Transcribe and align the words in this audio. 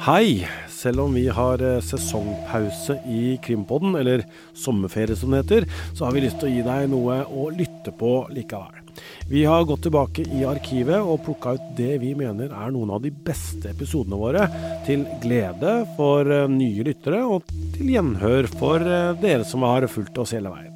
Hei! 0.00 0.48
Selv 0.72 1.02
om 1.02 1.14
vi 1.14 1.26
har 1.28 1.60
eh, 1.60 1.82
sesongpause 1.84 2.94
i 3.04 3.34
Krimpodden, 3.44 3.98
eller 4.00 4.22
sommerferie 4.56 5.12
som 5.16 5.34
det 5.34 5.42
heter, 5.42 5.66
så 5.92 6.06
har 6.06 6.14
vi 6.16 6.22
lyst 6.24 6.38
til 6.40 6.48
å 6.48 6.52
gi 6.54 6.62
deg 6.64 6.86
noe 6.88 7.18
å 7.28 7.50
lytte 7.52 7.92
på 7.92 8.14
likevel. 8.32 8.78
Vi 9.28 9.44
har 9.44 9.68
gått 9.68 9.84
tilbake 9.84 10.24
i 10.24 10.40
arkivet 10.48 11.04
og 11.04 11.20
plukka 11.26 11.52
ut 11.58 11.68
det 11.76 11.98
vi 12.00 12.14
mener 12.16 12.48
er 12.48 12.72
noen 12.72 12.94
av 12.96 13.04
de 13.04 13.12
beste 13.12 13.74
episodene 13.74 14.16
våre, 14.24 14.48
til 14.88 15.04
glede 15.20 15.82
for 16.00 16.32
eh, 16.32 16.48
nye 16.48 16.88
lyttere 16.88 17.20
og 17.20 17.52
til 17.76 17.92
gjenhør 17.98 18.48
for 18.56 18.80
eh, 18.80 19.12
dere 19.20 19.44
som 19.44 19.68
har 19.68 19.84
fulgt 19.92 20.24
oss 20.24 20.32
hele 20.32 20.56
veien. 20.56 20.69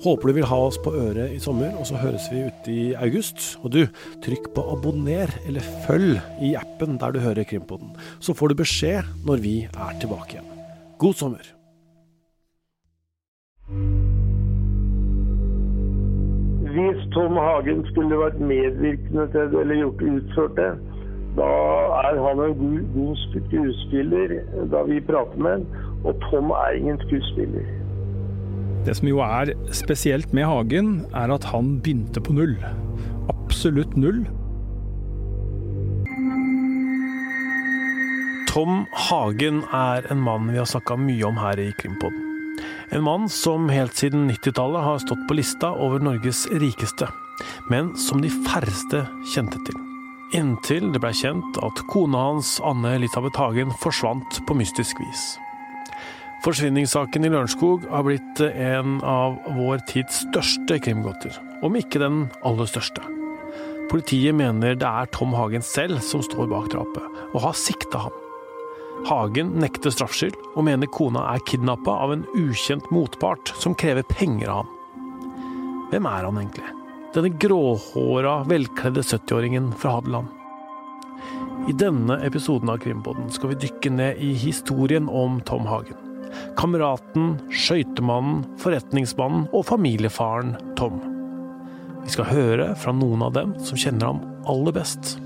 Håper 0.00 0.30
du 0.30 0.32
vil 0.32 0.46
ha 0.48 0.56
oss 0.64 0.78
på 0.80 0.94
øret 0.96 1.34
i 1.34 1.38
sommer, 1.38 1.74
og 1.76 1.84
så 1.84 1.98
høres 2.00 2.30
vi 2.32 2.46
ute 2.48 2.72
i 2.72 2.84
august. 2.96 3.42
Og 3.60 3.74
du, 3.74 3.82
trykk 4.24 4.46
på 4.56 4.62
abonner 4.72 5.28
eller 5.44 5.66
følg 5.84 6.16
i 6.40 6.54
appen 6.56 6.96
der 7.00 7.12
du 7.12 7.18
hører 7.20 7.44
Krimpoden. 7.44 7.92
så 8.20 8.32
får 8.32 8.48
du 8.48 8.54
beskjed 8.62 9.10
når 9.28 9.42
vi 9.44 9.56
er 9.68 9.98
tilbake 10.00 10.38
igjen. 10.38 10.48
God 10.98 11.14
sommer! 11.14 11.44
Hvis 16.70 17.04
Tom 17.12 17.36
Hagen 17.36 17.84
skulle 17.90 18.22
vært 18.22 18.40
medvirkende 18.40 19.26
til 19.34 19.52
det, 19.52 19.60
eller 19.60 19.82
gjort 19.82 20.02
utført 20.14 20.56
det, 20.56 20.70
da 21.36 21.50
er 22.08 22.22
han 22.24 22.40
en 22.46 22.56
god, 22.62 22.80
god 22.96 23.20
skuespiller 23.26 24.34
da 24.72 24.82
vi 24.88 25.00
prater 25.00 25.44
med 25.44 25.50
ham. 25.50 25.68
Og 26.04 26.16
Tom 26.30 26.50
er 26.56 26.80
ingen 26.80 26.98
skuespiller. 27.04 27.79
Det 28.86 28.94
som 28.96 29.08
jo 29.10 29.20
er 29.24 29.52
spesielt 29.76 30.32
med 30.36 30.48
Hagen, 30.48 30.92
er 31.12 31.32
at 31.34 31.44
han 31.52 31.78
begynte 31.84 32.22
på 32.24 32.32
null. 32.32 32.56
Absolutt 33.28 33.96
null. 34.00 34.22
Tom 38.50 38.86
Hagen 38.92 39.60
er 39.76 40.08
en 40.10 40.22
mann 40.24 40.48
vi 40.50 40.58
har 40.58 40.66
snakka 40.66 40.96
mye 40.98 41.28
om 41.28 41.36
her 41.38 41.60
i 41.60 41.68
Krimpodden. 41.78 42.26
En 42.90 43.04
mann 43.06 43.28
som 43.30 43.68
helt 43.70 43.94
siden 43.94 44.24
90-tallet 44.30 44.82
har 44.82 44.98
stått 45.04 45.22
på 45.28 45.36
lista 45.38 45.70
over 45.70 46.02
Norges 46.02 46.46
rikeste, 46.50 47.06
men 47.70 47.92
som 47.94 48.24
de 48.24 48.32
færreste 48.48 49.04
kjente 49.30 49.60
til. 49.68 49.78
Inntil 50.34 50.90
det 50.90 51.02
blei 51.02 51.12
kjent 51.14 51.60
at 51.62 51.84
kona 51.92 52.24
hans, 52.30 52.56
Anne 52.66 52.96
Elisabeth 52.98 53.38
Hagen, 53.38 53.70
forsvant 53.82 54.42
på 54.48 54.58
mystisk 54.58 54.98
vis. 55.04 55.24
Forsvinningssaken 56.40 57.26
i 57.26 57.28
Lørenskog 57.28 57.82
har 57.92 58.04
blitt 58.06 58.40
en 58.40 58.94
av 59.04 59.34
vår 59.58 59.82
tids 59.90 60.22
største 60.22 60.78
krimgåter, 60.80 61.34
om 61.60 61.76
ikke 61.76 62.00
den 62.00 62.22
aller 62.48 62.70
største. 62.70 63.04
Politiet 63.90 64.32
mener 64.38 64.78
det 64.78 64.88
er 64.88 65.12
Tom 65.12 65.36
Hagen 65.36 65.60
selv 65.66 66.00
som 66.06 66.24
står 66.24 66.48
bak 66.48 66.70
drapet, 66.72 67.20
og 67.34 67.44
har 67.44 67.60
sikta 67.60 68.06
ham. 68.06 68.16
Hagen 69.10 69.52
nekter 69.60 69.92
straffskyld, 69.92 70.40
og 70.54 70.64
mener 70.64 70.88
kona 70.88 71.26
er 71.34 71.44
kidnappa 71.44 72.00
av 72.06 72.16
en 72.16 72.26
ukjent 72.32 72.88
motpart 72.94 73.52
som 73.60 73.76
krever 73.76 74.08
penger 74.08 74.48
av 74.48 74.62
ham. 74.62 74.74
Hvem 75.92 76.08
er 76.08 76.28
han 76.30 76.40
egentlig? 76.40 76.74
Denne 77.12 77.36
gråhåra, 77.42 78.38
velkledde 78.48 79.04
70-åringen 79.04 79.74
fra 79.76 79.98
Hadeland. 79.98 80.32
I 81.68 81.76
denne 81.76 82.16
episoden 82.24 82.72
av 82.72 82.80
Krimpodden 82.80 83.28
skal 83.34 83.52
vi 83.52 83.66
dykke 83.66 83.92
ned 83.92 84.22
i 84.24 84.32
historien 84.40 85.10
om 85.12 85.42
Tom 85.44 85.68
Hagen. 85.68 86.09
Kameraten, 86.58 87.34
skøytemannen, 87.52 88.44
forretningsmannen 88.60 89.48
og 89.54 89.66
familiefaren 89.70 90.54
Tom. 90.78 91.00
Vi 92.04 92.14
skal 92.14 92.30
høre 92.30 92.70
fra 92.80 92.94
noen 92.96 93.24
av 93.26 93.34
dem 93.36 93.56
som 93.64 93.78
kjenner 93.80 94.12
ham 94.12 94.22
aller 94.50 94.74
best. 94.76 95.16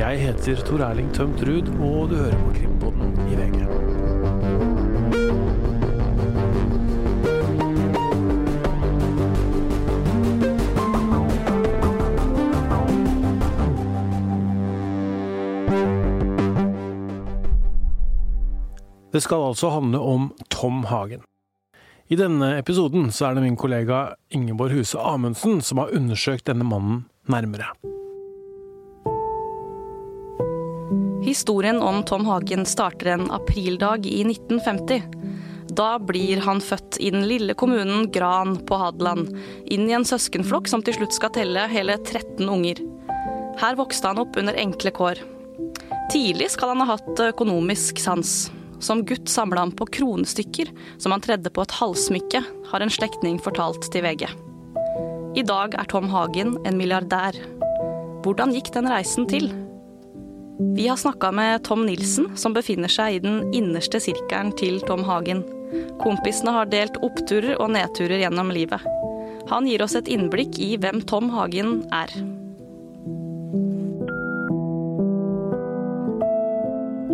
Jeg 0.00 0.22
heter 0.22 0.62
Tor 0.64 0.80
Erling 0.86 1.10
Tømt 1.16 1.42
Ruud, 1.44 1.68
og 1.84 2.12
du 2.12 2.16
hører 2.22 2.38
på 2.46 2.54
Krimpodden 2.56 3.18
i 3.28 3.36
VG. 3.36 4.39
Det 19.10 19.20
skal 19.20 19.42
altså 19.50 19.72
handle 19.74 19.98
om 19.98 20.30
Tom 20.48 20.84
Hagen. 20.86 21.22
I 22.10 22.18
denne 22.18 22.56
episoden 22.58 23.10
så 23.14 23.28
er 23.28 23.36
det 23.36 23.42
min 23.44 23.58
kollega 23.58 24.16
Ingeborg 24.34 24.74
Huse 24.74 24.98
Amundsen 24.98 25.60
som 25.62 25.78
har 25.82 25.94
undersøkt 25.94 26.46
denne 26.50 26.66
mannen 26.66 27.04
nærmere. 27.30 27.72
Historien 31.22 31.82
om 31.82 32.02
Tom 32.06 32.24
Hagen 32.26 32.64
starter 32.66 33.12
en 33.14 33.26
aprildag 33.30 34.06
i 34.06 34.22
1950. 34.24 35.02
Da 35.70 35.98
blir 36.02 36.40
han 36.46 36.62
født 36.62 36.98
i 36.98 37.10
den 37.14 37.26
lille 37.30 37.54
kommunen 37.54 38.08
Gran 38.10 38.56
på 38.66 38.78
Hadeland, 38.80 39.28
inn 39.66 39.86
i 39.90 39.94
en 39.94 40.06
søskenflokk 40.06 40.70
som 40.70 40.82
til 40.82 40.96
slutt 40.98 41.14
skal 41.14 41.34
telle 41.34 41.66
hele 41.70 41.98
13 41.98 42.48
unger. 42.50 42.82
Her 43.60 43.76
vokste 43.78 44.10
han 44.10 44.22
opp 44.22 44.38
under 44.40 44.58
enkle 44.58 44.94
kår. 44.96 45.20
Tidlig 46.10 46.50
skal 46.56 46.74
han 46.74 46.82
ha 46.82 46.96
hatt 46.96 47.22
økonomisk 47.30 48.02
sans. 48.02 48.48
Som 48.80 49.04
gutt 49.04 49.28
samla 49.28 49.60
han 49.60 49.72
på 49.76 49.86
kronestykker 49.86 50.70
som 50.98 51.12
han 51.12 51.20
tredde 51.20 51.52
på 51.52 51.62
et 51.62 51.74
halssmykke, 51.76 52.40
har 52.70 52.80
en 52.80 52.92
slektning 52.92 53.36
fortalt 53.42 53.90
til 53.92 54.04
VG. 54.06 54.24
I 55.36 55.44
dag 55.46 55.76
er 55.78 55.88
Tom 55.90 56.08
Hagen 56.10 56.56
en 56.66 56.78
milliardær. 56.80 57.36
Hvordan 58.24 58.54
gikk 58.56 58.72
den 58.74 58.88
reisen 58.90 59.28
til? 59.30 59.50
Vi 60.76 60.88
har 60.88 60.98
snakka 61.00 61.30
med 61.32 61.62
Tom 61.64 61.84
Nilsen, 61.86 62.32
som 62.36 62.56
befinner 62.56 62.90
seg 62.92 63.16
i 63.16 63.22
den 63.24 63.42
innerste 63.56 64.00
sirkelen 64.02 64.52
til 64.60 64.80
Tom 64.88 65.04
Hagen. 65.08 65.44
Kompisene 66.00 66.52
har 66.56 66.68
delt 66.72 66.98
oppturer 67.04 67.54
og 67.60 67.70
nedturer 67.76 68.20
gjennom 68.24 68.52
livet. 68.52 68.84
Han 69.48 69.68
gir 69.68 69.84
oss 69.84 69.96
et 69.98 70.08
innblikk 70.10 70.58
i 70.60 70.74
hvem 70.80 71.00
Tom 71.08 71.30
Hagen 71.32 71.80
er. 71.94 72.12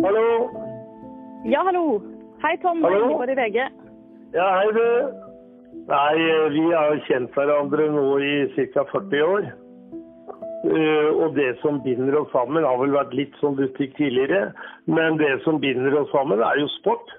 Hallo? 0.03 0.66
Ja, 1.47 1.61
hallo. 1.63 2.01
Hei, 2.43 2.57
Tom. 2.61 2.81
Hallo? 2.83 3.05
Ingeborg 3.05 3.31
i 3.31 3.35
VG. 3.35 3.57
Ja, 4.33 4.47
hei 4.57 4.71
du. 4.75 4.87
Nei, 5.87 6.15
eh, 6.19 6.49
vi 6.51 6.65
har 6.73 6.97
kjent 7.07 7.31
hverandre 7.37 7.85
nå 7.93 8.03
i 8.19 8.33
ca. 8.73 8.83
40 8.91 9.23
år. 9.23 9.47
Uh, 10.67 11.23
Og 11.23 11.37
det 11.37 11.53
som 11.61 11.79
binder 11.85 12.17
oss 12.19 12.33
sammen, 12.33 12.67
har 12.67 12.75
vel 12.81 12.91
vært 12.91 13.15
litt 13.15 13.39
som 13.39 13.55
butikk 13.55 13.95
tidligere. 13.95 14.51
Men 14.91 15.15
det 15.21 15.37
som 15.45 15.61
binder 15.63 15.95
oss 16.01 16.11
sammen, 16.11 16.43
er 16.43 16.59
jo 16.59 16.67
sport. 16.75 17.15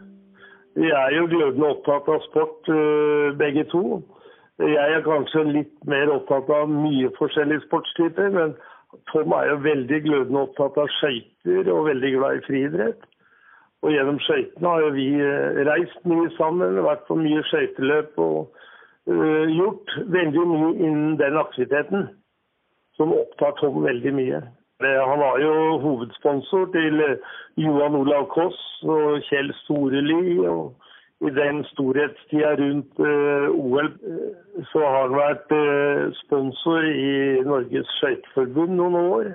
Vi 0.76 0.92
er 0.92 1.16
jo 1.16 1.24
glødende 1.32 1.72
opptatt 1.72 2.12
av 2.12 2.20
sport, 2.28 2.68
uh, 2.68 3.32
begge 3.40 3.64
to. 3.72 4.02
Jeg 4.60 4.98
er 4.98 5.06
kanskje 5.08 5.48
litt 5.54 5.76
mer 5.88 6.12
opptatt 6.12 6.50
av 6.52 6.68
mye 6.68 7.08
forskjellige 7.16 7.64
sportstyper, 7.64 8.28
men 8.34 8.58
Tom 9.08 9.32
er 9.32 9.54
jo 9.54 9.60
veldig 9.64 10.04
glødende 10.04 10.44
opptatt 10.50 10.76
av 10.84 10.92
skøyter 10.98 11.70
og 11.72 11.86
veldig 11.88 12.18
glad 12.18 12.42
i 12.42 12.44
friidrett. 12.50 13.07
Og 13.82 13.92
gjennom 13.94 14.18
skøytene 14.26 14.68
har 14.72 14.80
jo 14.82 14.94
vi 14.96 15.08
eh, 15.22 15.60
reist 15.68 16.06
mye 16.10 16.30
sammen, 16.36 16.80
vært 16.82 17.04
på 17.06 17.16
mye 17.18 17.44
skøyteløp 17.46 18.18
og 18.18 18.38
uh, 19.06 19.44
gjort 19.54 19.94
veldig 20.10 20.46
mye 20.50 20.70
innen 20.82 21.18
den 21.20 21.38
aktiviteten 21.38 22.08
som 22.98 23.14
opptar 23.14 23.54
Tom 23.60 23.84
veldig 23.84 24.14
mye. 24.16 24.40
Han 24.82 25.18
var 25.18 25.38
jo 25.42 25.78
hovedsponsor 25.82 26.68
til 26.74 27.00
eh, 27.02 27.16
Johan 27.58 27.94
Olav 27.98 28.28
Koss 28.34 28.58
og 28.82 29.22
Kjell 29.26 29.50
Storeli. 29.62 30.38
og 30.46 30.74
I 31.26 31.30
den 31.34 31.64
storhetstida 31.72 32.52
rundt 32.60 33.00
uh, 33.02 33.48
OL 33.50 33.88
så 34.70 34.82
har 34.84 35.00
han 35.00 35.16
vært 35.18 35.54
uh, 35.54 36.14
sponsor 36.24 36.86
i 36.86 37.42
Norges 37.46 37.90
skøyteforbund 37.98 38.78
noen 38.78 38.98
år. 39.00 39.32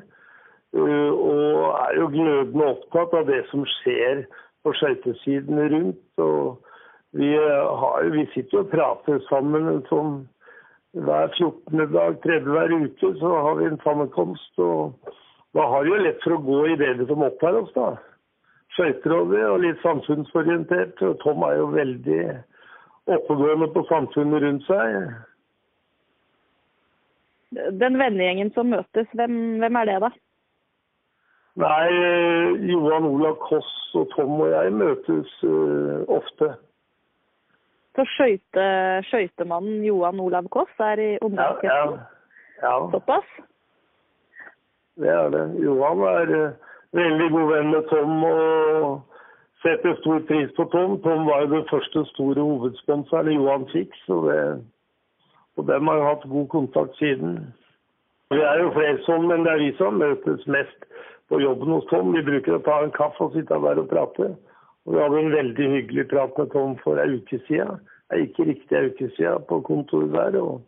Eh, 0.74 1.12
Og 1.14 1.76
er 1.86 2.00
jo 2.00 2.08
glødende 2.10 2.66
opptatt 2.66 3.14
av 3.14 3.28
det 3.30 3.44
som 3.52 3.66
skjer 3.78 4.24
på 4.64 4.74
skøytesiden 4.74 5.60
rundt. 5.74 6.06
og 6.18 6.64
vi, 7.14 7.34
eh, 7.34 7.78
har, 7.80 8.10
vi 8.10 8.26
sitter 8.34 8.58
jo 8.58 8.64
og 8.64 8.72
prater 8.72 9.20
sammen 9.30 9.84
sånn 9.90 10.16
hver 10.94 11.30
14. 11.38 11.92
dag, 11.94 12.18
tredje 12.22 12.50
hver 12.50 12.74
uke, 12.74 13.12
så 13.20 13.36
har 13.46 13.56
vi 13.56 13.66
en 13.66 13.80
sammenkomst. 13.84 14.60
og 14.60 14.94
Da 15.54 15.68
har 15.68 15.84
vi 15.84 15.90
jo 15.90 16.02
lett 16.02 16.24
for 16.24 16.34
å 16.34 16.42
gå 16.46 16.66
i 16.68 16.76
det 16.76 17.08
som 17.08 17.22
opptar 17.22 17.54
oss, 17.62 17.70
da. 17.74 17.96
Skøyter 18.74 19.14
og 19.14 19.34
og 19.34 19.60
litt 19.62 19.82
samfunnsorientert. 19.82 21.02
og 21.02 21.20
Tom 21.20 21.44
er 21.44 21.58
jo 21.58 21.66
veldig 21.66 22.44
oppegående 23.08 23.68
på 23.74 23.86
samfunnet 23.90 24.42
rundt 24.42 24.66
seg. 24.66 25.14
Den 27.54 27.98
vennegjengen 27.98 28.54
som 28.54 28.70
møtes, 28.70 29.08
hvem, 29.14 29.60
hvem 29.62 29.76
er 29.76 29.86
det, 29.86 30.02
da? 30.02 30.10
Nei, 31.56 31.90
Johan 32.66 33.06
Olav 33.06 33.36
Koss 33.46 33.70
og 33.94 34.08
Tom 34.16 34.40
og 34.42 34.50
jeg 34.50 34.72
møtes 34.74 35.34
eh, 35.46 36.00
ofte. 36.10 36.48
Så 37.94 38.06
skøyte, 38.16 38.64
skøytemannen 39.12 39.84
Johan 39.86 40.20
Olav 40.24 40.48
Koss 40.50 40.82
er 40.82 40.98
i 40.98 41.10
Ja, 41.12 41.14
ja, 41.14 41.26
omgangskretsen? 41.28 42.00
ja, 42.64 42.74
Såpass? 42.96 43.30
det 44.98 45.10
er 45.10 45.30
det. 45.30 45.46
Johan 45.64 46.02
er 46.10 46.34
eh, 46.40 46.54
veldig 46.98 47.30
god 47.36 47.48
venn 47.54 47.70
med 47.76 47.88
Tom 47.92 48.24
og 48.24 49.02
setter 49.62 49.96
stor 50.02 50.20
pris 50.28 50.50
på 50.58 50.66
Tom. 50.74 50.98
Tom 51.06 51.26
var 51.30 51.46
jo 51.46 51.54
den 51.56 51.68
første 51.70 52.06
store 52.16 52.42
hovedsponsoren 52.42 53.32
Johan 53.38 53.70
fikk, 53.74 53.94
og, 54.10 54.26
det, 54.32 54.42
og 55.58 55.68
dem 55.70 55.88
har 55.88 56.02
jo 56.02 56.10
hatt 56.10 56.30
god 56.34 56.48
kontakt 56.48 56.98
siden. 56.98 57.38
Vi 58.34 58.42
er 58.42 58.58
jo 58.64 58.74
flere 58.74 58.98
sånn, 59.06 59.28
men 59.30 59.46
det 59.46 59.54
er 59.54 59.62
vi 59.62 59.72
som 59.78 60.02
møtes 60.02 60.46
mest 60.50 60.90
på 61.30 61.40
jobben 61.42 61.72
hos 61.76 61.88
Tom. 61.92 62.12
Vi 62.16 62.24
bruker 62.26 62.58
å 62.58 62.64
ta 62.66 62.82
en 62.84 62.94
kaffe 62.96 63.28
og 63.28 63.36
sitte 63.38 63.60
der 63.66 63.82
og 63.82 63.90
prate. 63.92 64.34
Og 64.84 64.96
vi 64.96 65.02
hadde 65.02 65.20
en 65.22 65.34
veldig 65.34 65.70
hyggelig 65.78 66.08
prat 66.12 66.38
med 66.38 66.52
Tom 66.52 66.78
for 66.84 67.00
ei 67.00 67.18
uke 67.18 67.40
siden. 67.48 67.80
Ikke 68.14 68.48
riktig 68.50 68.78
ei 68.78 68.92
uke 68.92 69.10
siden 69.18 69.46
på 69.50 69.62
kontoret 69.68 70.12
der. 70.14 70.40
og 70.42 70.62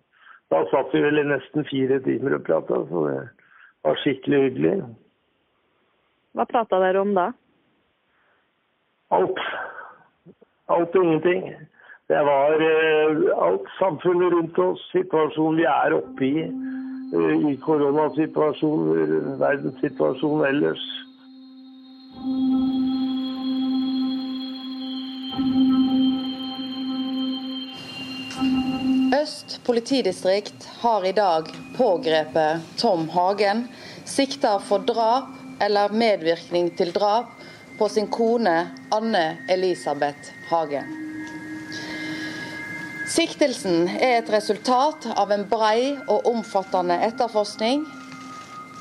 Da 0.53 0.63
satt 0.71 0.93
vi 0.93 1.03
vel 1.03 1.19
i 1.19 1.27
nesten 1.27 1.67
fire 1.69 1.99
timer 2.05 2.37
og 2.39 2.45
prata, 2.47 2.81
så 2.89 3.07
det 3.09 3.19
var 3.83 4.01
skikkelig 4.03 4.41
hyggelig. 4.47 4.75
Hva 6.35 6.45
prata 6.49 6.79
dere 6.83 7.01
om 7.03 7.13
da? 7.15 7.29
Alt. 9.15 9.39
Alt 10.71 10.95
og 10.95 11.03
ingenting. 11.03 11.51
Det 12.09 12.21
var 12.27 12.61
uh, 12.61 13.45
alt 13.47 13.69
samfunnet 13.79 14.33
rundt 14.33 14.57
oss, 14.61 14.81
situasjonen 14.93 15.57
vi 15.57 15.65
er 15.69 15.95
oppe 15.97 16.27
i. 16.27 16.43
I 17.15 17.57
koronasituasjonen, 17.63 19.39
verdenssituasjonen 19.39 20.45
ellers. 20.49 20.83
Øst 29.21 29.61
politidistrikt 29.65 30.67
har 30.81 31.05
i 31.05 31.11
dag 31.11 31.47
pågrepet 31.77 32.67
Tom 32.77 33.07
Hagen, 33.09 33.67
sikta 34.05 34.57
for 34.59 34.83
drap 34.83 35.31
eller 35.61 35.93
medvirkning 35.93 36.69
til 36.77 36.91
drap 36.91 37.31
på 37.79 37.89
sin 37.89 38.11
kone 38.11 38.59
Anne 38.91 39.25
Elisabeth 39.49 40.35
Hagen. 40.51 41.04
Siktelsen 43.05 43.85
er 44.01 44.15
et 44.17 44.29
resultat 44.33 45.03
av 45.13 45.29
en 45.29 45.43
brei 45.45 45.93
og 46.09 46.25
omfattende 46.25 46.95
etterforskning, 47.05 47.83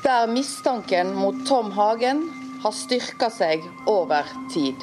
der 0.01 0.25
mistanken 0.31 1.11
mot 1.13 1.43
Tom 1.45 1.69
Hagen 1.75 2.23
har 2.63 2.73
styrka 2.73 3.29
seg 3.29 3.61
over 3.85 4.25
tid. 4.49 4.81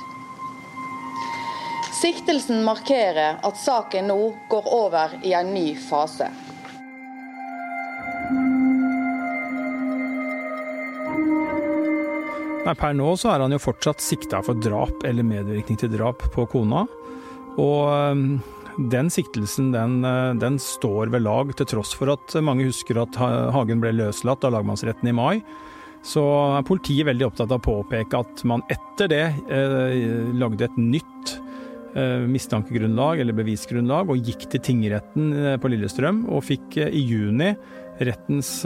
Siktelsen 1.98 2.62
markerer 2.62 3.42
at 3.42 3.58
saken 3.58 4.08
nå 4.12 4.20
går 4.50 4.70
over 4.78 5.18
i 5.26 5.34
en 5.34 5.50
ny 5.54 5.74
fase. 5.90 6.30
Nei, 12.62 12.78
Per 12.78 12.94
nå 12.94 13.10
så 13.18 13.34
er 13.34 13.42
han 13.42 13.58
jo 13.58 13.58
fortsatt 13.62 14.02
sikta 14.02 14.38
for 14.46 14.54
drap 14.54 15.02
eller 15.02 15.26
medvirkning 15.26 15.82
til 15.82 15.90
drap 15.90 16.22
på 16.30 16.46
kona. 16.54 16.86
Og 17.58 18.38
den 18.92 19.10
siktelsen 19.12 19.72
den, 19.74 20.00
øh, 20.04 20.32
den, 20.40 20.58
står 20.58 21.12
ved 21.12 21.26
lag, 21.26 21.52
til 21.56 21.68
tross 21.74 21.92
for 21.98 22.12
at 22.14 22.36
mange 22.42 22.68
husker 22.70 23.02
at 23.02 23.18
Hagen 23.18 23.82
ble 23.82 23.92
løslatt 23.96 24.44
av 24.44 24.56
lagmannsretten 24.56 25.10
i 25.10 25.16
mai. 25.16 25.42
Så 26.02 26.22
er 26.58 26.66
politiet 26.66 27.06
veldig 27.06 27.28
opptatt 27.28 27.52
av 27.52 27.60
å 27.60 27.62
påpeke 27.62 28.22
at 28.24 28.42
man 28.48 28.64
etter 28.72 29.10
det 29.10 29.24
eh, 29.54 30.32
lagde 30.34 30.66
et 30.66 30.78
nytt 30.80 31.34
eh, 31.94 32.24
mistankegrunnlag 32.26 33.22
eller 33.22 33.36
bevisgrunnlag 33.38 34.10
og 34.10 34.26
gikk 34.26 34.48
til 34.50 34.64
tingretten 34.66 35.30
eh, 35.36 35.58
på 35.62 35.70
Lillestrøm 35.70 36.24
og 36.26 36.42
fikk 36.48 36.80
i 36.88 37.04
juni 37.06 37.52
rettens 38.02 38.64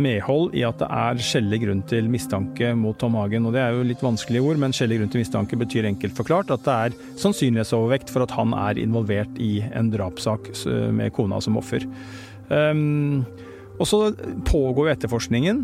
medhold 0.00 0.56
i 0.56 0.64
at 0.66 0.80
det 0.80 0.88
er 0.88 1.22
skjellig 1.22 1.62
grunn 1.64 1.82
til 1.90 2.08
mistanke 2.12 2.72
mot 2.78 2.98
Tom 3.00 3.16
Hagen. 3.20 3.46
Og 3.48 3.56
det 3.56 3.62
er 3.62 3.76
jo 3.76 3.86
litt 3.86 4.04
vanskelige 4.04 4.44
ord, 4.46 4.60
men 4.62 4.74
skjellig 4.76 5.00
grunn 5.00 5.12
til 5.12 5.22
mistanke 5.24 5.58
betyr 5.60 5.88
enkelt 5.90 6.16
forklart 6.18 6.52
at 6.54 6.66
det 6.66 6.76
er 6.88 6.98
sannsynlighetsovervekt 7.22 8.12
for 8.12 8.26
at 8.26 8.34
han 8.36 8.54
er 8.56 8.80
involvert 8.82 9.40
i 9.42 9.54
en 9.72 9.92
drapssak 9.92 10.52
med 10.94 11.14
kona 11.16 11.40
som 11.44 11.58
offer. 11.60 11.86
Um, 12.52 13.24
og 13.80 13.88
så 13.88 13.98
pågår 14.46 14.92
etterforskningen. 14.92 15.62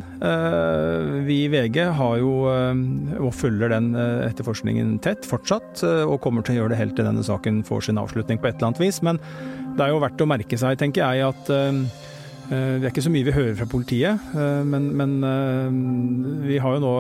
Vi 1.29 1.37
i 1.45 1.51
VG 1.53 1.77
har 1.95 2.17
jo 2.19 2.33
og 2.49 3.35
følger 3.37 3.71
den 3.71 3.93
etterforskningen 3.95 4.97
tett 5.05 5.29
fortsatt, 5.29 5.85
og 5.85 6.19
kommer 6.25 6.43
til 6.43 6.57
å 6.57 6.63
gjøre 6.63 6.73
det 6.73 6.81
helt 6.81 6.97
til 6.99 7.07
denne 7.07 7.23
saken 7.23 7.61
får 7.69 7.87
sin 7.87 8.01
avslutning 8.01 8.41
på 8.41 8.49
et 8.49 8.57
eller 8.57 8.73
annet 8.73 8.83
vis. 8.83 9.03
Men 9.07 9.21
det 9.77 9.85
er 9.85 9.93
jo 9.93 10.03
verdt 10.03 10.25
å 10.25 10.31
merke 10.31 10.59
seg, 10.59 10.81
tenker 10.81 11.05
jeg, 11.05 11.29
at 11.29 11.53
det 12.49 12.87
er 12.87 12.89
ikke 12.89 13.05
så 13.05 13.13
mye 13.13 13.27
vi 13.27 13.35
hører 13.35 13.57
fra 13.59 13.67
politiet, 13.69 14.29
men, 14.65 14.87
men, 14.97 15.11
vi 16.47 16.57
har 16.63 16.79
jo 16.79 16.81
nå 16.81 16.93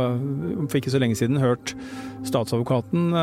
for 0.68 0.76
ikke 0.76 0.92
så 0.92 1.00
lenge 1.00 1.16
siden 1.16 1.40
hørt 1.40 1.72
statsadvokaten 2.28 3.14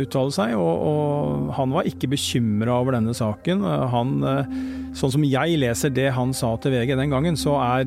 uttale 0.00 0.32
seg, 0.32 0.54
og, 0.56 0.86
og 0.88 1.52
han 1.58 1.74
var 1.76 1.88
ikke 1.90 2.08
bekymra 2.14 2.78
over 2.80 2.96
denne 2.96 3.12
saken. 3.16 3.66
Han, 3.92 4.16
sånn 4.96 5.14
som 5.18 5.28
jeg 5.28 5.60
leser 5.60 5.92
det 5.92 6.08
han 6.16 6.32
sa 6.36 6.54
til 6.62 6.72
VG 6.72 6.94
den 6.96 7.12
gangen, 7.12 7.36
så, 7.36 7.58
er, 7.60 7.84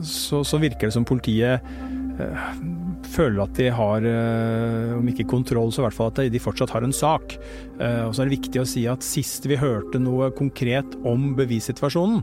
så, 0.00 0.40
så 0.40 0.62
virker 0.62 0.88
det 0.88 0.96
som 0.96 1.08
politiet 1.08 1.60
føler 3.12 3.42
at 3.44 3.56
de 3.58 3.68
har, 3.72 4.06
om 4.96 5.08
ikke 5.10 5.28
kontroll, 5.30 5.72
så 5.72 5.82
i 5.82 5.86
hvert 5.86 5.96
fall 5.96 6.12
at 6.12 6.22
de 6.32 6.42
fortsatt 6.42 6.72
har 6.74 6.84
en 6.86 6.94
sak. 6.94 7.36
Og 7.78 8.14
så 8.14 8.22
er 8.22 8.28
det 8.28 8.38
viktig 8.38 8.62
å 8.62 8.68
si 8.68 8.86
at 8.90 9.04
sist 9.06 9.48
vi 9.48 9.60
hørte 9.60 10.00
noe 10.00 10.30
konkret 10.36 10.96
om 11.08 11.32
bevissituasjonen, 11.38 12.22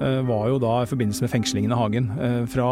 var 0.00 0.48
jo 0.48 0.58
da 0.62 0.80
i 0.80 0.88
forbindelse 0.88 1.24
med 1.24 1.32
fengslingen 1.32 1.72
av 1.76 1.82
Hagen. 1.84 2.10
Fra 2.50 2.70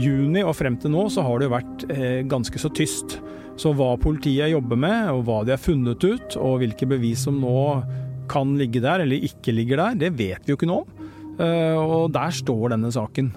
juni 0.00 0.42
og 0.42 0.56
frem 0.56 0.78
til 0.80 0.94
nå 0.94 1.06
så 1.12 1.24
har 1.26 1.38
det 1.38 1.48
jo 1.48 1.54
vært 1.54 1.86
ganske 2.30 2.60
så 2.62 2.72
tyst. 2.72 3.18
Så 3.60 3.70
hva 3.76 3.92
politiet 4.00 4.50
jobber 4.50 4.80
med, 4.80 5.12
og 5.12 5.26
hva 5.28 5.42
de 5.46 5.54
har 5.54 5.62
funnet 5.62 6.02
ut, 6.02 6.36
og 6.40 6.58
hvilke 6.64 6.88
bevis 6.90 7.22
som 7.28 7.36
nå 7.42 7.84
kan 8.32 8.56
ligge 8.58 8.80
der 8.82 9.04
eller 9.04 9.28
ikke 9.28 9.52
ligger 9.54 9.82
der, 9.82 9.98
det 10.00 10.14
vet 10.18 10.42
vi 10.42 10.54
jo 10.54 10.58
ikke 10.58 10.70
noe 10.70 10.82
om. 10.82 11.08
Og 11.84 12.12
der 12.14 12.34
står 12.34 12.72
denne 12.74 12.90
saken. 12.94 13.30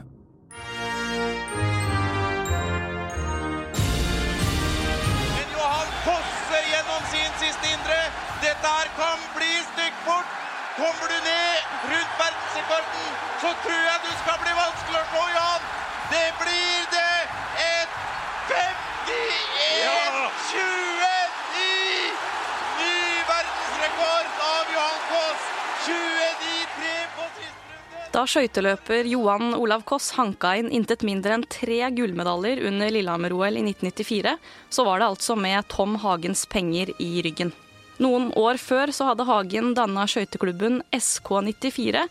Da 28.18 28.24
skøyteløper 28.26 29.06
Johan 29.06 29.52
Olav 29.54 29.84
Koss 29.86 30.16
hanka 30.18 30.56
inn 30.58 30.72
intet 30.74 31.04
mindre 31.06 31.36
enn 31.36 31.44
tre 31.54 31.76
gullmedaljer 31.94 32.64
under 32.66 32.90
Lillehammer-OL 32.90 33.60
i 33.60 33.62
1994, 33.62 34.34
så 34.74 34.86
var 34.88 34.98
det 35.04 35.10
altså 35.12 35.36
med 35.38 35.68
Tom 35.70 35.94
Hagens 36.02 36.48
penger 36.50 36.90
i 36.98 37.22
ryggen. 37.22 37.54
Noen 38.02 38.32
år 38.34 38.58
før 38.58 38.90
så 38.90 39.12
hadde 39.12 39.30
Hagen 39.30 39.76
danna 39.78 40.08
skøyteklubben 40.10 40.82
SK94, 40.98 42.08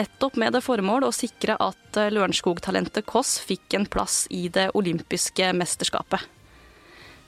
nettopp 0.00 0.40
med 0.40 0.56
det 0.56 0.64
formål 0.64 1.10
å 1.10 1.12
sikre 1.12 1.60
at 1.60 2.02
Lørenskog-talentet 2.16 3.04
Koss 3.04 3.36
fikk 3.44 3.76
en 3.76 3.84
plass 3.84 4.22
i 4.32 4.46
det 4.48 4.70
olympiske 4.72 5.52
mesterskapet. 5.60 6.24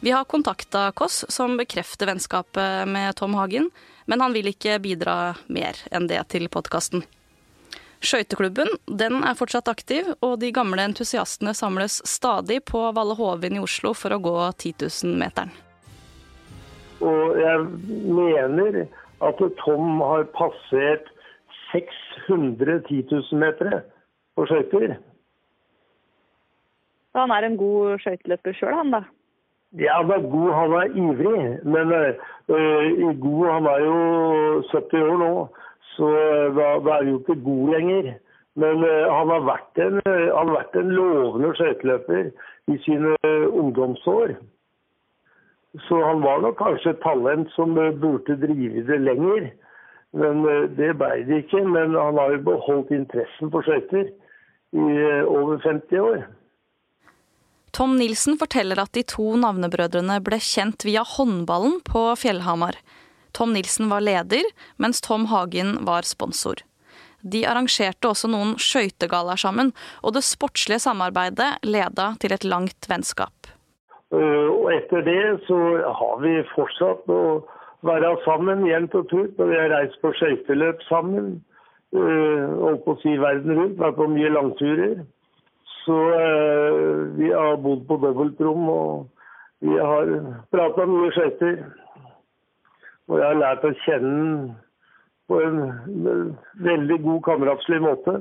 Vi 0.01 0.17
har 0.17 0.25
kontakta 0.25 0.89
Koss, 0.97 1.27
som 1.29 1.61
bekrefter 1.61 2.09
vennskapet 2.09 2.89
med 2.89 3.13
Tom 3.21 3.37
Hagen, 3.37 3.69
men 4.09 4.25
han 4.25 4.33
vil 4.33 4.49
ikke 4.57 4.81
bidra 4.81 5.35
mer 5.53 5.85
enn 5.93 6.09
det 6.09 6.31
til 6.33 6.49
podkasten. 6.49 7.05
Skøyteklubben 8.03 8.67
den 8.99 9.21
er 9.23 9.37
fortsatt 9.39 9.69
aktiv, 9.71 10.09
og 10.27 10.41
de 10.43 10.51
gamle 10.55 10.83
entusiastene 10.89 11.55
samles 11.55 12.01
stadig 12.09 12.59
på 12.67 12.81
Valle 12.97 13.15
Hovin 13.19 13.61
i 13.61 13.63
Oslo 13.63 13.93
for 13.95 14.15
å 14.15 14.19
gå 14.23 14.35
10 14.59 14.75
000-meteren. 14.83 15.53
Og 17.03 17.39
jeg 17.39 17.63
mener 18.15 18.85
at 19.23 19.41
Tom 19.63 20.03
har 20.03 20.27
passert 20.35 21.07
600 21.71 22.83
10 22.89 23.07
000-metere 23.11 23.83
på 24.37 24.47
skøyter. 24.51 24.99
Han 27.15 27.31
er 27.31 27.47
en 27.47 27.59
god 27.61 28.03
skøyteløper 28.03 28.57
sjøl, 28.57 28.77
han 28.81 28.95
da? 28.95 29.03
Ja, 29.79 30.01
han 30.01 30.11
er 30.11 30.25
god, 30.33 30.51
han 30.57 30.75
er 30.81 30.95
ivrig. 31.01 31.43
Men 31.65 31.93
uh, 31.93 33.11
god, 33.21 33.45
han 33.53 33.69
er 33.73 33.85
jo 33.87 33.99
70 34.73 35.07
år 35.07 35.21
nå, 35.23 35.33
så 35.97 36.09
da, 36.57 36.69
da 36.85 36.95
er 36.95 37.03
han 37.03 37.11
jo 37.11 37.19
ikke 37.21 37.41
god 37.45 37.75
lenger. 37.77 38.13
Men 38.63 38.85
uh, 38.85 39.09
han, 39.09 39.33
har 39.33 39.47
vært 39.49 39.83
en, 39.85 40.01
han 40.07 40.51
har 40.51 40.57
vært 40.59 40.79
en 40.81 40.91
lovende 40.97 41.53
skøyteløper 41.59 42.33
i 42.73 42.79
sine 42.85 43.15
ungdomsår. 43.49 44.37
Så 45.89 46.03
han 46.05 46.21
var 46.21 46.43
nok 46.45 46.59
kanskje 46.61 46.93
et 46.93 47.01
talent 47.05 47.49
som 47.57 47.73
burde 47.77 48.37
drive 48.43 48.85
det 48.89 49.01
lenger. 49.01 49.49
Men 50.13 50.45
det 50.77 50.91
ble 51.01 51.23
det 51.25 51.47
ikke. 51.47 51.63
Men 51.65 51.97
han 51.97 52.21
har 52.21 52.35
jo 52.35 52.43
beholdt 52.51 52.93
interessen 52.93 53.49
for 53.55 53.65
skøyter 53.65 54.11
i 54.77 54.89
over 55.25 55.57
50 55.65 56.05
år. 56.05 56.25
Tom 57.73 57.97
Nilsen 57.97 58.37
forteller 58.37 58.83
at 58.83 58.93
de 58.93 59.01
to 59.09 59.31
navnebrødrene 59.41 60.19
ble 60.25 60.37
kjent 60.45 60.85
via 60.85 61.05
håndballen 61.09 61.79
på 61.87 62.05
Fjellhamar. 62.21 62.77
Tom 63.33 63.55
Nilsen 63.57 63.89
var 63.93 64.05
leder, 64.05 64.45
mens 64.77 65.01
Tom 65.05 65.27
Hagen 65.33 65.79
var 65.89 66.09
sponsor. 66.09 66.63
De 67.23 67.45
arrangerte 67.47 68.11
også 68.11 68.29
noen 68.31 68.57
skøytegallaer 68.59 69.39
sammen, 69.39 69.71
og 70.03 70.17
det 70.17 70.25
sportslige 70.27 70.83
samarbeidet 70.83 71.55
leda 71.63 72.13
til 72.23 72.35
et 72.35 72.45
langt 72.45 72.89
vennskap. 72.91 73.53
Eh, 74.13 74.49
og 74.51 74.69
etter 74.75 75.05
det 75.07 75.21
så 75.47 75.59
har 76.01 76.19
vi 76.21 76.35
fortsatt 76.53 77.09
å 77.09 77.23
være 77.87 78.13
sammen 78.27 78.67
jevnt 78.69 78.95
og 78.99 79.09
trutt. 79.11 79.39
Og 79.41 79.51
vi 79.51 79.59
har 79.59 79.73
reist 79.73 79.99
på 80.03 80.13
skøyteløp 80.19 80.85
sammen. 80.89 81.35
Eh, 81.97 82.53
holdt 82.61 82.85
på 82.85 82.97
å 82.97 83.01
si 83.03 83.17
verden 83.21 83.57
rundt. 83.57 83.81
Vært 83.81 83.99
på 84.01 84.09
mye 84.13 84.33
langturer. 84.35 85.03
Så 85.83 85.99
eh, 86.19 87.07
vi 87.19 87.33
har 87.33 87.57
bodd 87.63 87.87
på 87.89 87.99
dobbeltrom, 88.03 88.69
og 88.71 89.65
vi 89.65 89.79
har 89.79 90.13
prata 90.55 90.87
mye 90.87 91.11
skøyter. 91.17 91.63
Og 93.13 93.19
jeg 93.21 93.29
har 93.29 93.37
lært 93.37 93.65
å 93.69 93.71
kjenne 93.85 94.13
den 94.17 94.37
på 95.29 95.41
en 95.45 95.59
veldig 96.65 96.97
god 97.05 97.19
kameratslig 97.27 97.81
måte. 97.85 98.15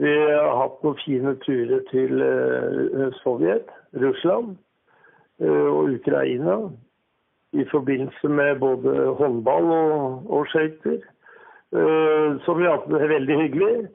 Vi 0.00 0.12
har 0.30 0.54
hatt 0.56 0.78
noen 0.86 0.96
fine 1.02 1.34
turer 1.42 1.82
til 1.90 2.22
eh, 2.24 3.02
Sovjet, 3.18 3.68
Russland 4.00 4.54
eh, 5.44 5.68
og 5.68 5.98
Ukraina. 5.98 6.56
I 7.52 7.66
forbindelse 7.68 8.32
med 8.32 8.62
både 8.64 8.94
håndball 9.20 9.68
og, 9.76 10.32
og 10.32 10.48
skøyter. 10.52 11.00
Som 11.68 12.56
vi 12.56 12.64
har 12.64 12.78
hatt 12.78 12.88
det 12.88 13.08
veldig 13.12 13.36
hyggelig. 13.42 13.88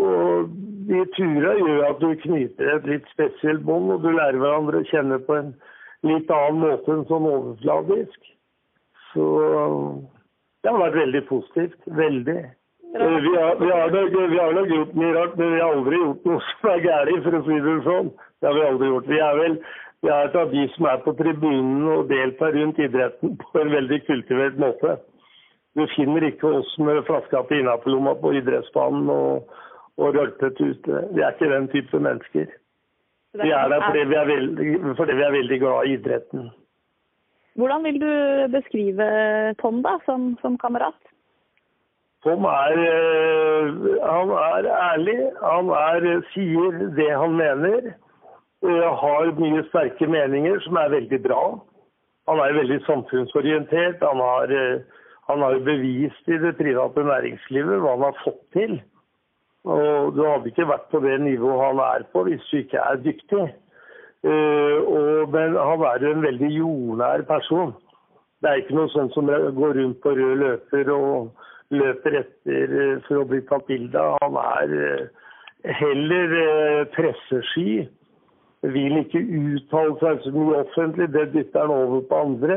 Og 0.00 0.48
de 0.88 1.02
turene 1.16 1.54
gjør 1.58 1.84
at 1.90 2.00
du 2.00 2.08
knyter 2.24 2.72
et 2.72 2.88
litt 2.88 3.08
spesielt 3.12 3.64
bånd, 3.68 3.92
og 3.92 4.04
du 4.04 4.10
lærer 4.14 4.40
hverandre 4.40 4.80
å 4.80 4.88
kjenne 4.88 5.20
på 5.28 5.36
en 5.36 5.52
litt 6.08 6.32
annen 6.32 6.62
måte 6.64 6.94
enn 6.94 7.04
sånn 7.08 7.28
overfladisk. 7.28 8.32
Så 9.12 9.26
det 10.62 10.70
har 10.72 10.80
vært 10.82 11.00
veldig 11.02 11.24
positivt. 11.28 11.80
Veldig. 11.98 12.38
Eh, 12.96 13.18
vi 13.24 13.34
har, 13.36 13.58
vi, 13.60 13.68
har 13.70 13.90
nok, 13.92 14.16
vi 14.16 14.38
har, 14.38 14.54
nok, 14.56 14.72
gjort 14.72 14.94
mye 15.00 15.12
rart, 15.16 15.36
men 15.36 15.52
vi 15.54 15.60
har 15.60 15.74
aldri 15.76 16.00
gjort 16.00 16.30
noe 16.30 16.46
som 16.52 16.70
er 16.72 16.86
galt, 16.86 17.20
for 17.26 17.36
å 17.38 17.44
si 17.46 17.60
det 17.66 17.76
sånn. 17.86 18.10
Det 18.38 18.48
har 18.48 18.56
vi 18.56 18.66
aldri 18.70 18.90
gjort. 18.92 19.12
Vi 19.12 19.20
er 19.24 19.38
vel 19.42 19.60
vi 20.02 20.10
er 20.14 20.28
et 20.28 20.36
av 20.38 20.52
de 20.52 20.64
som 20.76 20.86
er 20.86 21.00
på 21.02 21.12
tribunen 21.18 21.86
og 21.90 22.10
deltar 22.10 22.52
rundt 22.54 22.78
idretten 22.78 23.34
på 23.40 23.58
en 23.58 23.72
veldig 23.72 23.98
kultivert 24.06 24.60
måte. 24.62 24.94
Du 25.74 25.82
finner 25.96 26.26
ikke 26.28 26.52
oss 26.60 26.70
med 26.78 27.02
flaska 27.06 27.42
på 27.48 27.58
innapelomma 27.58 28.14
på 28.22 28.32
idrettsbanen 28.38 29.10
og, 29.10 29.50
og 29.98 30.14
rølpete 30.14 30.70
ute. 30.70 31.02
Vi 31.16 31.24
er 31.24 31.34
ikke 31.34 31.50
den 31.50 31.66
type 31.74 32.02
mennesker. 32.06 32.46
Vi 33.42 33.50
er 33.50 33.74
der 33.74 33.84
fordi 33.84 34.06
vi 34.08 34.18
er 34.20 34.30
veldig, 34.30 34.68
fordi 34.96 35.18
vi 35.18 35.26
er 35.26 35.34
veldig 35.34 35.58
glad 35.64 35.86
i 35.86 35.96
idretten. 35.98 36.48
Hvordan 37.54 37.84
vil 37.84 38.00
du 38.00 38.12
beskrive 38.52 39.06
Tom 39.62 39.82
da, 39.82 39.96
som, 40.06 40.36
som 40.42 40.58
kamerat? 40.58 40.98
Tom 42.26 42.44
er, 42.44 42.74
eh, 42.82 43.68
han 44.02 44.30
er 44.34 44.68
ærlig. 44.90 45.18
Han 45.42 45.70
er, 45.70 46.06
sier 46.34 46.78
det 46.98 47.10
han 47.14 47.36
mener. 47.38 47.92
Eh, 48.66 48.88
har 49.02 49.30
mye 49.38 49.62
sterke 49.68 50.06
meninger 50.10 50.58
som 50.66 50.76
er 50.82 50.94
veldig 50.96 51.20
bra. 51.22 51.42
Han 52.28 52.42
er 52.42 52.58
veldig 52.58 52.80
samfunnsorientert. 52.86 54.02
Han 54.02 54.18
har, 54.18 54.50
eh, 54.50 54.80
han 55.30 55.46
har 55.46 55.62
bevist 55.70 56.28
i 56.28 56.40
det 56.42 56.56
private 56.58 57.06
næringslivet 57.06 57.80
hva 57.80 57.94
han 57.94 58.06
har 58.08 58.18
fått 58.24 58.42
til. 58.52 58.80
Og 59.68 60.14
du 60.16 60.22
hadde 60.24 60.50
ikke 60.50 60.68
vært 60.68 60.90
på 60.90 61.00
det 61.04 61.20
nivået 61.20 61.64
han 61.64 61.80
er 61.84 62.04
på 62.12 62.24
hvis 62.26 62.50
du 62.50 62.56
ikke 62.58 62.82
er 62.82 63.02
dyktig. 63.04 63.46
Uh, 64.26 64.78
og, 64.82 65.28
men 65.30 65.54
han 65.54 65.84
er 65.86 66.06
en 66.08 66.22
veldig 66.22 66.48
jordnær 66.50 67.22
person. 67.28 67.70
Det 68.42 68.50
er 68.50 68.62
ikke 68.62 68.74
noe 68.74 68.90
sånt 68.90 69.14
som 69.14 69.30
går 69.30 69.76
rundt 69.78 70.00
på 70.02 70.14
rød 70.16 70.34
løper 70.42 70.90
og 70.94 71.44
løper 71.70 72.18
etter 72.24 72.74
uh, 72.74 72.96
for 73.06 73.22
å 73.22 73.28
bli 73.30 73.44
tatt 73.46 73.68
bilde 73.70 74.02
av. 74.02 74.18
Han 74.24 74.40
er 74.42 74.74
uh, 74.74 75.30
heller 75.82 76.34
pressesky. 76.96 77.86
Vil 78.66 78.98
ikke 79.04 79.22
uttale 79.22 79.94
seg 80.00 80.22
så 80.24 80.34
mye 80.34 80.64
offentlig, 80.64 81.12
det 81.14 81.28
dytter 81.36 81.62
han 81.62 81.74
over 81.76 82.02
på 82.10 82.22
andre. 82.26 82.56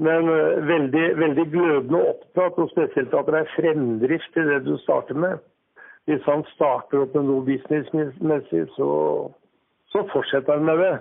Men 0.00 0.26
veldig, 0.66 1.04
veldig 1.20 1.44
glødende 1.52 2.00
opptatt, 2.08 2.56
og 2.58 2.70
spesielt 2.72 3.12
at 3.14 3.28
det 3.28 3.42
er 3.42 3.52
fremdrift 3.52 4.38
i 4.40 4.46
det 4.48 4.62
du 4.64 4.78
starter 4.80 5.20
med. 5.26 5.44
Hvis 6.08 6.24
han 6.24 6.42
starter 6.54 7.04
opp 7.04 7.14
med 7.14 7.28
noe 7.28 7.44
businessmessig, 7.44 8.64
så 8.78 8.88
så 9.94 10.02
fortsetter 10.12 10.52
han 10.52 10.64
med 10.64 10.78
det. 10.78 10.98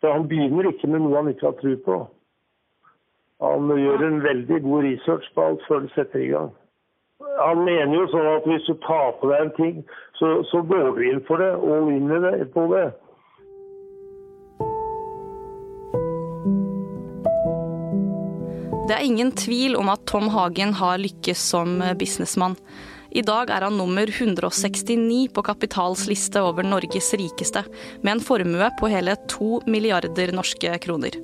Så 0.00 0.12
han 0.12 0.28
begynner 0.28 0.68
ikke 0.68 0.90
med 0.90 1.04
noe 1.04 1.20
han 1.20 1.30
ikke 1.30 1.46
har 1.46 1.56
tro 1.60 1.74
på. 1.86 1.98
Han 3.44 3.70
gjør 3.78 4.02
en 4.08 4.20
veldig 4.24 4.60
god 4.66 4.86
research 4.88 5.30
på 5.34 5.46
alt 5.48 5.62
før 5.68 5.84
han 5.84 5.92
setter 5.94 6.22
i 6.24 6.32
gang. 6.32 6.50
Han 7.38 7.62
mener 7.66 7.94
jo 7.94 8.08
sånn 8.10 8.26
at 8.32 8.46
hvis 8.48 8.66
du 8.66 8.74
tar 8.84 9.14
på 9.20 9.30
deg 9.30 9.44
en 9.44 9.54
ting, 9.56 9.80
så, 10.18 10.36
så 10.50 10.62
går 10.66 10.90
du 10.98 11.02
inn 11.08 11.22
for 11.28 11.42
det, 11.42 11.52
og 11.54 11.90
in 11.94 12.10
det, 12.10 12.34
på 12.54 12.66
det. 12.74 12.88
Det 18.84 18.98
er 18.98 19.06
ingen 19.06 19.32
tvil 19.32 19.78
om 19.80 19.88
at 19.88 20.04
Tom 20.10 20.28
Hagen 20.34 20.74
har 20.76 21.00
lykkes 21.00 21.46
som 21.54 21.78
businessmann. 21.98 22.58
I 23.14 23.22
dag 23.22 23.50
er 23.54 23.62
han 23.62 23.76
nummer 23.78 24.10
169 24.10 25.28
på 25.30 25.42
Kapitals 25.46 26.08
liste 26.10 26.40
over 26.42 26.66
Norges 26.66 27.12
rikeste, 27.14 27.60
med 28.02 28.16
en 28.16 28.22
formue 28.26 28.70
på 28.80 28.90
hele 28.90 29.14
to 29.30 29.60
milliarder 29.70 30.32
norske 30.34 30.72
kroner. 30.82 31.14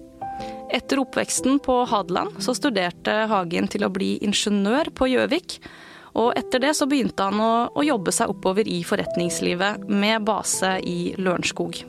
Etter 0.70 1.00
oppveksten 1.02 1.58
på 1.58 1.80
Hadeland 1.90 2.38
så 2.38 2.54
studerte 2.54 3.24
Hagen 3.32 3.66
til 3.72 3.82
å 3.82 3.90
bli 3.90 4.12
ingeniør 4.22 4.92
på 4.94 5.08
Gjøvik. 5.10 5.56
Og 6.14 6.30
etter 6.38 6.62
det 6.62 6.76
så 6.78 6.86
begynte 6.86 7.26
han 7.26 7.42
å, 7.42 7.50
å 7.74 7.82
jobbe 7.82 8.14
seg 8.14 8.30
oppover 8.30 8.70
i 8.70 8.84
forretningslivet, 8.86 9.82
med 9.90 10.22
base 10.30 10.76
i 10.86 11.16
Lørenskog. 11.18 11.82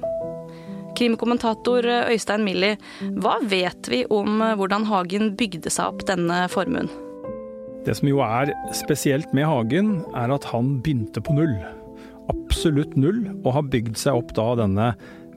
Krimkommentator 0.97 1.85
Øystein 2.09 2.41
Millie, 2.45 2.81
hva 3.21 3.37
vet 3.45 3.93
vi 3.93 4.01
om 4.09 4.41
hvordan 4.57 4.89
Hagen 4.89 5.35
bygde 5.37 5.69
seg 5.69 5.93
opp 5.93 6.09
denne 6.09 6.47
formuen? 6.49 6.89
Det 7.85 7.95
som 7.97 8.09
jo 8.09 8.19
er 8.21 8.51
spesielt 8.77 9.31
med 9.33 9.47
Hagen, 9.49 9.95
er 10.13 10.33
at 10.33 10.45
han 10.51 10.75
begynte 10.85 11.23
på 11.23 11.33
null. 11.33 11.55
Absolutt 12.29 12.93
null, 12.99 13.23
og 13.41 13.55
har 13.55 13.71
bygd 13.73 13.97
seg 13.97 14.19
opp 14.19 14.35
da 14.37 14.51
denne 14.59 14.91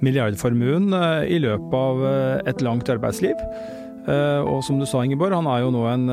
milliardformuen 0.04 0.92
eh, 0.92 1.22
i 1.36 1.40
løpet 1.42 1.78
av 1.78 2.04
eh, 2.08 2.42
et 2.50 2.64
langt 2.64 2.90
arbeidsliv. 2.92 3.38
Eh, 4.04 4.40
og 4.44 4.60
som 4.66 4.76
du 4.76 4.84
sa, 4.84 5.00
Ingeborg, 5.00 5.32
han 5.32 5.48
har 5.48 5.62
jo 5.62 5.70
nå 5.72 5.84
en, 5.88 6.04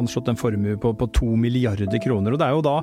anslått 0.00 0.32
en 0.32 0.40
formue 0.40 0.74
på, 0.80 0.92
på 0.98 1.10
to 1.14 1.28
milliarder 1.38 2.00
kroner. 2.02 2.34
Og 2.34 2.42
det 2.42 2.48
er 2.48 2.56
jo 2.56 2.64
da 2.66 2.78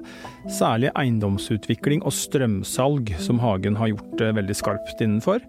særlig 0.60 0.94
eiendomsutvikling 0.96 2.06
og 2.08 2.16
strømsalg 2.16 3.12
som 3.24 3.44
Hagen 3.44 3.76
har 3.80 3.92
gjort 3.92 4.24
veldig 4.40 4.56
skarpt 4.56 5.04
innenfor. 5.04 5.44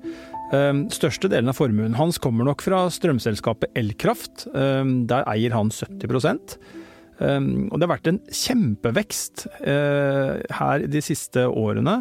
Største 0.88 1.28
delen 1.28 1.52
av 1.52 1.58
formuen 1.58 1.92
hans 1.98 2.16
kommer 2.24 2.46
nok 2.48 2.62
fra 2.64 2.86
strømselskapet 2.88 3.68
Elkraft. 3.76 4.46
Der 4.48 5.26
eier 5.28 5.52
han 5.52 5.68
70 5.68 6.08
Um, 7.18 7.66
og 7.72 7.78
det 7.78 7.88
har 7.88 7.96
vært 7.96 8.10
en 8.12 8.20
kjempevekst 8.30 9.48
uh, 9.66 10.38
her 10.60 10.86
de 10.90 11.02
siste 11.02 11.48
årene. 11.50 12.00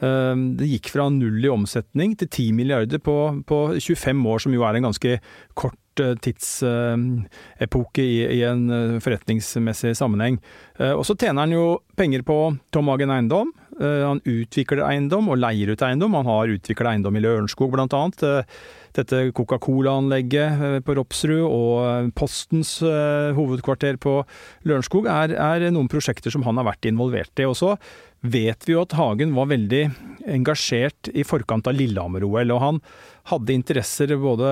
Um, 0.00 0.54
det 0.56 0.68
gikk 0.70 0.90
fra 0.94 1.10
null 1.12 1.44
i 1.44 1.52
omsetning 1.52 2.14
til 2.20 2.28
10 2.28 2.56
milliarder 2.56 3.00
på, 3.04 3.16
på 3.48 3.60
25 3.76 4.26
år, 4.32 4.42
som 4.44 4.56
jo 4.56 4.64
er 4.64 4.78
en 4.78 4.88
ganske 4.88 5.16
kort 5.58 6.02
uh, 6.02 6.12
tidsepoke 6.24 8.04
i, 8.04 8.42
en 8.48 8.66
uh, 8.72 9.00
forretningsmessig 9.04 9.94
sammenheng. 9.98 10.40
Og 10.80 11.02
så 11.04 11.16
tjener 11.16 11.44
han 11.44 11.52
jo 11.52 11.64
penger 11.96 12.24
på 12.24 12.36
Tom 12.72 12.88
Hagen 12.88 13.12
Eiendom. 13.12 13.50
Han 13.80 14.20
utvikler 14.28 14.80
eiendom 14.84 15.28
og 15.32 15.38
leier 15.40 15.72
ut 15.72 15.82
eiendom. 15.84 16.16
Han 16.16 16.28
har 16.28 16.52
utvikla 16.52 16.94
eiendom 16.94 17.16
i 17.16 17.22
Lørenskog, 17.24 17.72
blant 17.72 17.92
annet 17.96 18.24
dette 18.96 19.30
Coca-Cola-anlegget 19.36 20.62
eh, 20.66 20.76
på 20.84 20.96
Ropsrud 20.98 21.44
og 21.46 21.74
eh, 21.84 22.10
Postens 22.16 22.76
eh, 22.84 23.30
hovedkvarter 23.36 23.98
på 24.02 24.20
Lørenskog 24.68 25.08
er, 25.10 25.34
er, 25.36 25.70
noen 25.72 25.90
prosjekter 25.90 26.32
som 26.34 26.44
han 26.46 26.60
har 26.60 26.68
vært 26.72 26.88
involvert 26.90 27.42
i. 27.42 27.48
Og 27.48 27.56
så 27.58 27.74
vet 28.20 28.66
vi 28.68 28.74
jo 28.74 28.82
at 28.84 28.96
Hagen 28.98 29.32
var 29.36 29.48
veldig 29.52 29.84
engasjert 30.28 31.08
i 31.16 31.24
forkant 31.24 31.70
av 31.70 31.76
Lillehammer-OL. 31.78 32.52
og 32.52 32.60
han 32.60 32.80
hadde 33.30 33.54
interesser 33.54 34.12
både 34.20 34.48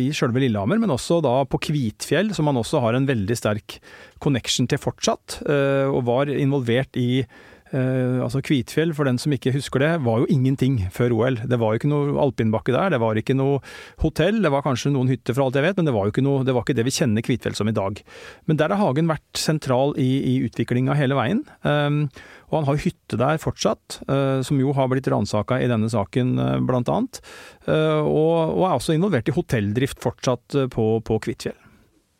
i 0.00 0.08
sjølve 0.16 0.42
Lillehammer, 0.42 0.80
men 0.82 0.92
også 0.92 1.20
da 1.24 1.38
på 1.48 1.60
Kvitfjell, 1.68 2.34
som 2.36 2.50
han 2.50 2.58
også 2.60 2.82
har 2.84 2.98
en 2.98 3.08
veldig 3.08 3.36
sterk 3.38 3.78
connection 4.20 4.68
til 4.68 4.80
fortsatt. 4.82 5.38
Og 5.46 6.02
var 6.08 6.32
involvert 6.32 6.98
i 7.00 7.22
Eh, 7.68 8.18
altså 8.24 8.40
Kvitfjell, 8.44 8.94
for 8.96 9.08
den 9.08 9.18
som 9.20 9.32
ikke 9.34 9.52
husker 9.52 9.82
det, 9.82 9.90
var 10.06 10.22
jo 10.22 10.28
ingenting 10.32 10.78
før 10.94 11.14
OL. 11.18 11.38
Det 11.50 11.58
var 11.60 11.74
jo 11.74 11.80
ikke 11.80 11.90
noe 11.90 12.14
alpinbakke 12.22 12.72
der, 12.74 12.94
det 12.94 13.00
var 13.02 13.18
ikke 13.20 13.36
noe 13.36 13.60
hotell, 14.02 14.40
det 14.44 14.52
var 14.54 14.64
kanskje 14.64 14.92
noen 14.94 15.10
hytter 15.12 15.36
for 15.36 15.46
alt 15.46 15.58
jeg 15.58 15.66
vet, 15.66 15.80
men 15.80 15.88
det 15.88 15.94
var 15.96 16.08
jo 16.08 16.14
ikke, 16.14 16.24
noe, 16.24 16.46
det, 16.48 16.54
var 16.56 16.64
ikke 16.64 16.78
det 16.78 16.86
vi 16.88 16.96
kjenner 16.96 17.24
Kvitfjell 17.26 17.58
som 17.58 17.68
i 17.68 17.76
dag. 17.76 18.00
Men 18.48 18.60
der 18.60 18.72
har 18.72 18.80
Hagen 18.80 19.10
vært 19.10 19.40
sentral 19.40 19.94
i, 20.00 20.08
i 20.32 20.34
utviklinga 20.48 20.96
hele 20.98 21.18
veien. 21.18 21.44
Um, 21.66 22.06
og 22.48 22.60
han 22.60 22.68
har 22.70 22.80
hytte 22.80 23.18
der 23.20 23.40
fortsatt, 23.42 24.00
uh, 24.08 24.40
som 24.46 24.60
jo 24.62 24.72
har 24.76 24.88
blitt 24.88 25.10
ransaka 25.12 25.60
i 25.60 25.68
denne 25.68 25.90
saken, 25.92 26.36
uh, 26.40 26.56
blant 26.64 26.88
annet. 26.92 27.20
Uh, 27.68 28.00
og, 28.00 28.54
og, 28.54 28.62
er 28.64 28.78
også 28.78 28.96
involvert 28.96 29.28
i 29.28 29.36
hotelldrift 29.36 30.00
fortsatt 30.04 30.56
på, 30.72 30.88
på 31.04 31.20
Kvitfjell. 31.26 31.58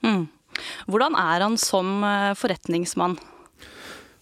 Mm. 0.04 0.26
Hvordan 0.90 1.16
er 1.18 1.44
han 1.46 1.56
som 1.60 2.02
forretningsmann? 2.36 3.16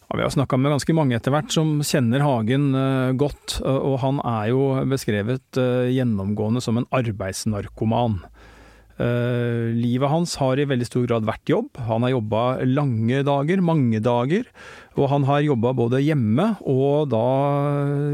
Ja, 0.06 0.16
vi 0.16 0.22
har 0.22 0.30
snakka 0.30 0.56
med 0.56 0.70
ganske 0.70 0.94
mange 0.94 1.16
etter 1.18 1.32
hvert 1.34 1.50
som 1.50 1.80
kjenner 1.82 2.22
Hagen 2.22 2.68
uh, 2.78 3.10
godt, 3.18 3.58
og 3.66 3.98
han 4.04 4.20
er 4.22 4.52
jo 4.52 4.68
beskrevet 4.86 5.58
uh, 5.58 5.90
gjennomgående 5.90 6.62
som 6.62 6.78
en 6.78 6.90
arbeidsnarkoman. 6.94 8.20
livet 9.76 10.08
hans 10.08 10.38
har 10.40 10.56
i 10.56 10.64
veldig 10.64 10.86
stor 10.88 11.02
grad 11.04 11.26
vært 11.28 11.50
jobb. 11.50 11.66
Han 11.84 12.06
har 12.06 12.14
jobba 12.14 12.44
lange 12.64 13.18
dager, 13.28 13.60
mange 13.60 13.98
dager. 14.00 14.46
Og 14.96 15.10
han 15.10 15.26
har 15.28 15.42
jobba 15.44 15.75
både 15.76 16.00
hjemme 16.00 16.46
og 16.64 17.10
da 17.12 17.26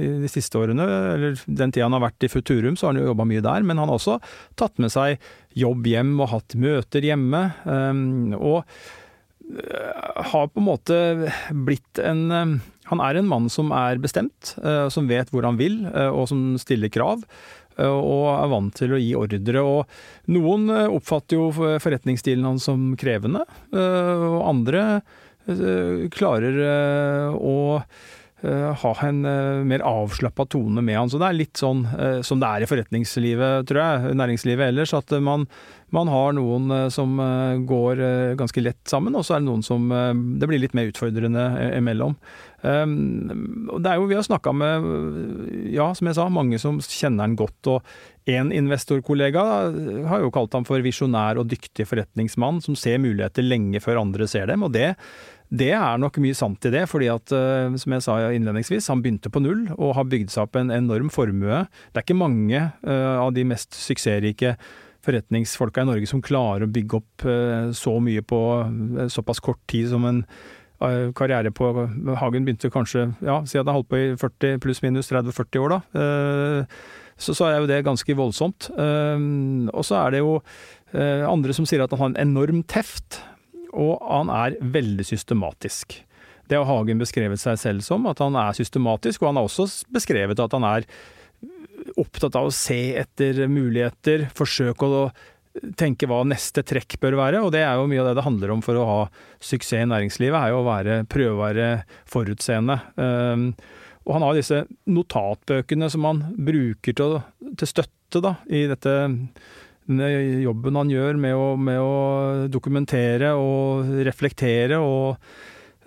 de 0.00 0.30
siste 0.32 0.58
årene, 0.58 0.82
eller 0.82 1.38
den 1.46 1.70
tida 1.70 1.86
han 1.86 1.94
har 1.94 2.02
vært 2.08 2.26
i 2.26 2.32
Futurum, 2.32 2.74
så 2.74 2.88
har 2.88 2.96
han 2.96 3.04
jo 3.04 3.12
jobba 3.12 3.28
mye 3.30 3.44
der. 3.46 3.62
Men 3.62 3.78
han 3.78 3.92
har 3.92 4.00
også 4.00 4.18
tatt 4.58 4.82
med 4.82 4.90
seg 4.90 5.22
jobb 5.54 5.86
hjem 5.86 6.16
og 6.18 6.32
hatt 6.34 6.58
møter 6.58 7.06
hjemme. 7.06 7.44
Og 8.40 8.64
Eh, 8.66 9.01
har 10.16 10.46
på 10.48 10.60
en 10.60 10.66
måte 10.66 10.98
blitt 11.50 11.98
en 11.98 12.30
eh, 12.30 12.54
Han 12.92 13.00
er 13.00 13.16
en 13.16 13.28
mann 13.28 13.48
som 13.48 13.70
er 13.72 14.00
bestemt, 14.02 14.54
eh, 14.62 14.88
som 14.92 15.08
vet 15.08 15.30
hvor 15.32 15.46
han 15.46 15.56
vil, 15.56 15.86
og 16.12 16.26
som 16.28 16.58
stiller 16.60 16.92
krav. 16.92 17.22
Og 17.80 18.26
er 18.28 18.50
vant 18.52 18.74
til 18.76 18.92
å 18.92 18.98
gi 19.00 19.14
ordre. 19.16 19.62
Og 19.64 20.28
noen 20.34 20.66
oppfatter 20.92 21.38
jo 21.38 21.46
forretningsstilen 21.80 22.44
hans 22.44 22.66
som 22.68 22.90
krevende, 23.00 23.46
og 23.72 24.36
andre 24.44 24.82
klarer 26.12 26.60
å 27.32 27.54
ha 28.42 28.90
en 29.06 29.20
mer 29.68 29.84
avslappa 29.86 30.48
tone 30.50 30.82
med 30.82 30.98
han. 30.98 31.10
Så 31.12 31.20
det 31.20 31.28
er 31.28 31.36
litt 31.38 31.60
sånn 31.60 31.84
som 32.26 32.40
det 32.42 32.48
er 32.48 32.64
i 32.64 32.68
forretningslivet, 32.70 33.68
tror 33.70 33.80
jeg, 33.82 34.16
næringslivet 34.18 34.72
ellers, 34.72 34.94
at 34.98 35.14
man 35.22 35.46
man 35.92 36.08
har 36.08 36.32
noen 36.36 36.70
eh, 36.72 36.86
som 36.92 37.18
eh, 37.20 37.58
går 37.68 38.00
eh, 38.00 38.36
ganske 38.40 38.64
lett 38.64 38.80
sammen, 38.88 39.16
og 39.16 39.26
så 39.26 39.36
er 39.36 39.42
det 39.42 39.50
noen 39.50 39.64
som 39.64 39.90
det 39.92 40.48
blir 40.48 40.62
litt 40.62 40.76
mer 40.76 40.88
utfordrende 40.88 41.44
imellom. 41.76 42.14
Ehm, 42.66 43.68
det 43.82 43.90
er 43.90 43.98
jo, 43.98 44.06
Vi 44.08 44.16
har 44.16 44.24
snakka 44.24 44.54
med 44.56 44.86
ja, 45.74 45.90
som 45.94 46.08
jeg 46.08 46.16
sa, 46.16 46.28
mange 46.32 46.60
som 46.62 46.80
kjenner 46.80 47.26
han 47.26 47.36
godt. 47.36 47.68
og 47.68 48.30
En 48.30 48.52
investorkollega 48.54 49.44
har 50.08 50.22
jo 50.22 50.32
kalt 50.32 50.54
ham 50.56 50.66
for 50.68 50.80
visjonær 50.84 51.40
og 51.42 51.50
dyktig 51.50 51.88
forretningsmann, 51.90 52.62
som 52.64 52.78
ser 52.78 53.02
muligheter 53.02 53.44
lenge 53.44 53.82
før 53.82 54.00
andre 54.04 54.28
ser 54.30 54.46
dem. 54.48 54.62
og 54.62 54.72
det 54.72 54.94
det 55.52 55.72
er 55.76 55.98
nok 56.00 56.16
mye 56.24 56.36
sant 56.36 56.64
i 56.64 56.72
det, 56.72 56.86
fordi 56.88 57.10
at, 57.12 57.28
som 57.28 57.94
jeg 57.96 58.04
sa 58.06 58.14
innledningsvis, 58.32 58.86
han 58.88 59.02
begynte 59.04 59.28
på 59.28 59.42
null 59.44 59.66
og 59.74 59.92
har 59.98 60.06
bygd 60.08 60.32
seg 60.32 60.46
opp 60.46 60.56
en 60.56 60.72
enorm 60.72 61.10
formue. 61.12 61.66
Det 61.92 62.00
er 62.00 62.06
ikke 62.06 62.16
mange 62.16 62.62
av 62.80 63.34
de 63.36 63.44
mest 63.50 63.76
suksessrike 63.76 64.54
forretningsfolka 65.02 65.82
i 65.82 65.88
Norge 65.88 66.08
som 66.10 66.22
klarer 66.22 66.66
å 66.66 66.72
bygge 66.72 66.98
opp 67.00 67.26
eh, 67.28 67.70
så 67.76 67.96
mye 68.02 68.22
på 68.26 68.40
eh, 68.62 69.08
såpass 69.12 69.42
kort 69.42 69.60
tid 69.70 69.90
som 69.90 70.06
en 70.08 70.22
eh, 70.22 71.10
karriere 71.18 71.52
på 71.54 71.70
Hagen 72.20 72.46
begynte 72.46 72.70
kanskje 72.72 73.08
ja, 73.24 73.40
si 73.48 73.58
at 73.58 73.66
han 73.66 73.80
holdt 73.80 73.90
på 73.90 73.98
i 74.00 74.10
40 74.20 74.62
pluss 74.62 74.82
minus 74.84 75.10
30-40 75.12 75.62
år, 75.64 75.76
da. 75.76 76.66
Så, 77.22 77.36
så 77.38 77.46
er 77.46 77.60
jo 77.60 77.68
det 77.70 77.84
ganske 77.86 78.14
voldsomt. 78.18 78.70
Og 78.72 79.84
så 79.86 79.98
er 80.00 80.14
det 80.14 80.22
jo 80.24 80.32
andre 81.28 81.54
som 81.54 81.68
sier 81.68 81.84
at 81.84 81.92
han 81.92 82.00
har 82.00 82.08
en 82.10 82.16
enorm 82.24 82.64
teft, 82.66 83.20
og 83.72 84.02
han 84.04 84.32
er 84.32 84.58
veldig 84.60 85.06
systematisk. 85.08 85.98
Det 86.50 86.58
har 86.58 86.68
Hagen 86.68 87.00
beskrevet 87.00 87.40
seg 87.40 87.58
selv 87.60 87.84
som, 87.86 88.06
at 88.10 88.20
han 88.20 88.36
er 88.36 88.56
systematisk, 88.56 89.22
og 89.22 89.30
han 89.32 89.40
har 89.40 89.48
også 89.48 89.68
beskrevet 89.94 90.40
at 90.42 90.56
han 90.56 90.66
er 90.68 90.88
opptatt 91.98 92.36
av 92.38 92.48
å 92.48 92.54
se 92.54 92.94
etter 92.98 93.46
muligheter, 93.50 94.28
forsøke 94.36 94.88
å 94.88 95.04
tenke 95.76 96.08
hva 96.08 96.22
neste 96.24 96.64
trekk 96.64 96.96
bør 97.02 97.18
være, 97.18 97.42
og 97.44 97.52
det 97.54 97.62
er 97.66 97.76
jo 97.76 97.88
mye 97.90 98.00
av 98.02 98.10
det 98.10 98.16
det 98.20 98.26
handler 98.26 98.54
om 98.54 98.62
for 98.64 98.78
å 98.78 98.88
ha 98.88 99.00
suksess 99.42 99.84
i 99.84 99.88
næringslivet, 99.90 100.38
er 100.38 100.52
jo 100.52 100.62
å 100.62 100.68
være, 100.68 101.02
prøve 101.10 101.34
å 101.34 101.42
være 101.42 101.66
forutseende. 102.08 102.78
Um, 102.96 103.50
og 104.02 104.16
han 104.16 104.24
har 104.26 104.38
disse 104.38 104.62
notatbøkene 104.90 105.90
som 105.92 106.08
han 106.08 106.22
bruker 106.34 106.96
til, 106.98 107.18
til 107.60 107.70
støtte 107.70 108.22
da, 108.24 108.36
i 108.48 108.64
dette 108.70 108.96
jobben 109.86 110.76
han 110.78 110.92
gjør 110.92 111.18
med 111.18 111.34
å, 111.34 111.46
med 111.58 111.80
å 111.82 111.94
dokumentere 112.52 113.32
og 113.34 113.90
reflektere 114.06 114.78
og 114.78 115.16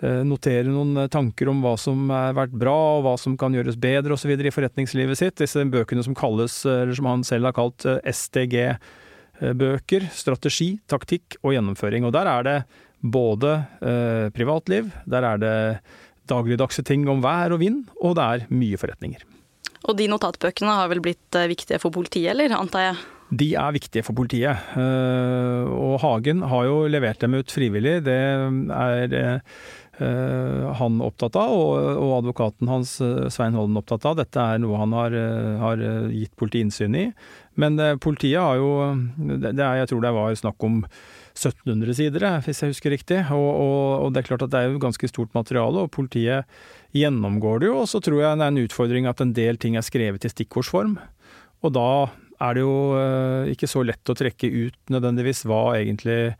Eh, 0.04 0.20
notere 0.28 0.68
noen 0.68 0.92
eh, 1.00 1.08
tanker 1.08 1.48
om 1.48 1.62
hva 1.64 1.72
som 1.80 2.10
har 2.12 2.34
vært 2.36 2.56
bra, 2.60 2.74
og 2.98 3.06
hva 3.06 3.14
som 3.20 3.36
kan 3.40 3.54
gjøres 3.56 3.78
bedre 3.80 4.12
osv. 4.12 4.34
i 4.36 4.52
forretningslivet 4.52 5.16
sitt. 5.16 5.38
Disse 5.40 5.64
bøkene 5.72 6.04
som 6.04 6.16
kalles, 6.16 6.58
eller 6.68 6.92
som 6.98 7.08
han 7.08 7.24
selv 7.24 7.48
har 7.48 7.56
kalt 7.56 7.86
eh, 7.88 8.02
SDG-bøker. 8.12 10.10
Strategi, 10.12 10.74
taktikk 10.90 11.38
og 11.42 11.56
gjennomføring. 11.56 12.04
Og 12.04 12.12
der 12.16 12.28
er 12.28 12.44
det 12.44 12.58
både 13.00 13.54
eh, 13.80 14.28
privatliv, 14.36 14.92
der 15.08 15.30
er 15.30 15.40
det 15.40 15.56
dagligdagse 16.28 16.84
ting 16.84 17.08
om 17.08 17.22
vær 17.24 17.54
og 17.54 17.62
vind, 17.62 17.86
og 18.02 18.18
det 18.18 18.24
er 18.26 18.46
mye 18.52 18.76
forretninger. 18.80 19.24
Og 19.86 19.96
de 19.96 20.08
notatbøkene 20.10 20.76
har 20.80 20.90
vel 20.90 21.00
blitt 21.04 21.36
viktige 21.48 21.78
for 21.80 21.94
politiet, 21.94 22.34
eller 22.34 22.52
antar 22.58 22.90
jeg? 22.90 22.96
De 23.30 23.48
er 23.58 23.74
viktige 23.74 24.04
for 24.06 24.14
politiet. 24.14 24.54
Og 24.76 25.96
Hagen 26.02 26.44
har 26.46 26.68
jo 26.68 26.76
levert 26.86 27.18
dem 27.24 27.34
ut 27.34 27.50
frivillig. 27.50 27.98
Det 28.06 28.14
er 28.14 29.42
Eh, 29.96 30.72
han 30.76 30.98
opptatt 31.00 31.38
av, 31.40 31.54
og, 31.56 32.10
advokaten 32.18 32.68
hans 32.68 32.98
eh, 33.00 33.30
Svein 33.32 33.56
Holden 33.56 33.78
opptatt 33.80 34.04
av. 34.04 34.18
Dette 34.18 34.42
er 34.42 34.60
noe 34.60 34.76
han 34.82 34.92
har, 34.92 35.14
eh, 35.16 35.54
har 35.62 35.84
gitt 36.12 36.34
politiet 36.36 36.66
innsyn 36.66 36.98
i. 37.00 37.06
Men 37.56 37.80
politiet 38.04 38.36
har 38.36 38.58
jo 38.60 38.68
det 39.16 39.56
er, 39.56 39.80
Jeg 39.80 39.88
tror 39.88 40.02
det 40.02 40.12
var 40.12 40.34
snakk 40.36 40.60
om 40.60 40.84
1700 41.32 41.94
sider, 41.96 42.20
hvis 42.44 42.60
jeg 42.60 42.74
husker 42.74 42.92
riktig. 42.92 43.20
Og, 43.32 43.48
og, 43.48 44.04
og, 44.04 44.12
det 44.12 44.20
er 44.20 44.28
klart 44.28 44.44
at 44.44 44.52
det 44.52 44.60
er 44.60 44.68
jo 44.68 44.84
ganske 44.84 45.08
stort 45.08 45.32
materiale, 45.32 45.86
og 45.86 45.90
politiet 45.90 46.44
gjennomgår 46.92 47.60
det 47.60 47.70
jo. 47.70 47.80
Og 47.80 47.88
så 47.88 48.02
tror 48.04 48.20
jeg 48.20 48.36
det 48.36 48.44
er 48.44 48.52
en 48.52 48.64
utfordring 48.66 49.08
at 49.08 49.20
en 49.24 49.32
del 49.32 49.56
ting 49.56 49.76
er 49.76 49.86
skrevet 49.86 50.28
i 50.28 50.32
stikkordsform. 50.32 50.98
Og 51.64 51.72
da 51.72 51.88
er 52.42 52.56
det 52.56 52.62
jo 52.62 52.76
ikke 53.52 53.68
så 53.70 53.80
lett 53.86 54.12
å 54.12 54.16
trekke 54.16 54.48
ut 54.50 54.92
nødvendigvis 54.92 55.44
hva 55.48 55.76
egentlig 55.78 56.34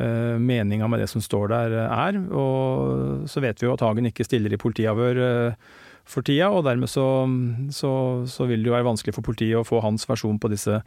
uh, 0.00 0.38
meninga 0.38 0.88
med 0.88 1.02
det 1.02 1.10
som 1.10 1.22
står 1.22 1.52
der, 1.52 1.76
eh, 1.76 2.06
er. 2.06 2.18
Og 2.30 3.28
så 3.30 3.42
vet 3.44 3.60
vi 3.60 3.68
jo 3.68 3.74
at 3.74 3.84
Hagen 3.84 4.08
ikke 4.10 4.26
stiller 4.26 4.54
i 4.54 4.60
politiavhør 4.60 5.22
uh, 5.22 5.70
for 6.08 6.24
tida, 6.24 6.50
og 6.50 6.64
dermed 6.64 6.88
så, 6.88 7.06
så, 7.74 7.92
så, 8.30 8.48
vil 8.48 8.62
det 8.62 8.70
jo 8.70 8.76
være 8.76 8.88
vanskelig 8.88 9.16
for 9.16 9.26
politiet 9.26 9.58
å 9.58 9.66
få 9.66 9.82
hans 9.84 10.08
versjon 10.08 10.38
på 10.40 10.50
disse 10.52 10.80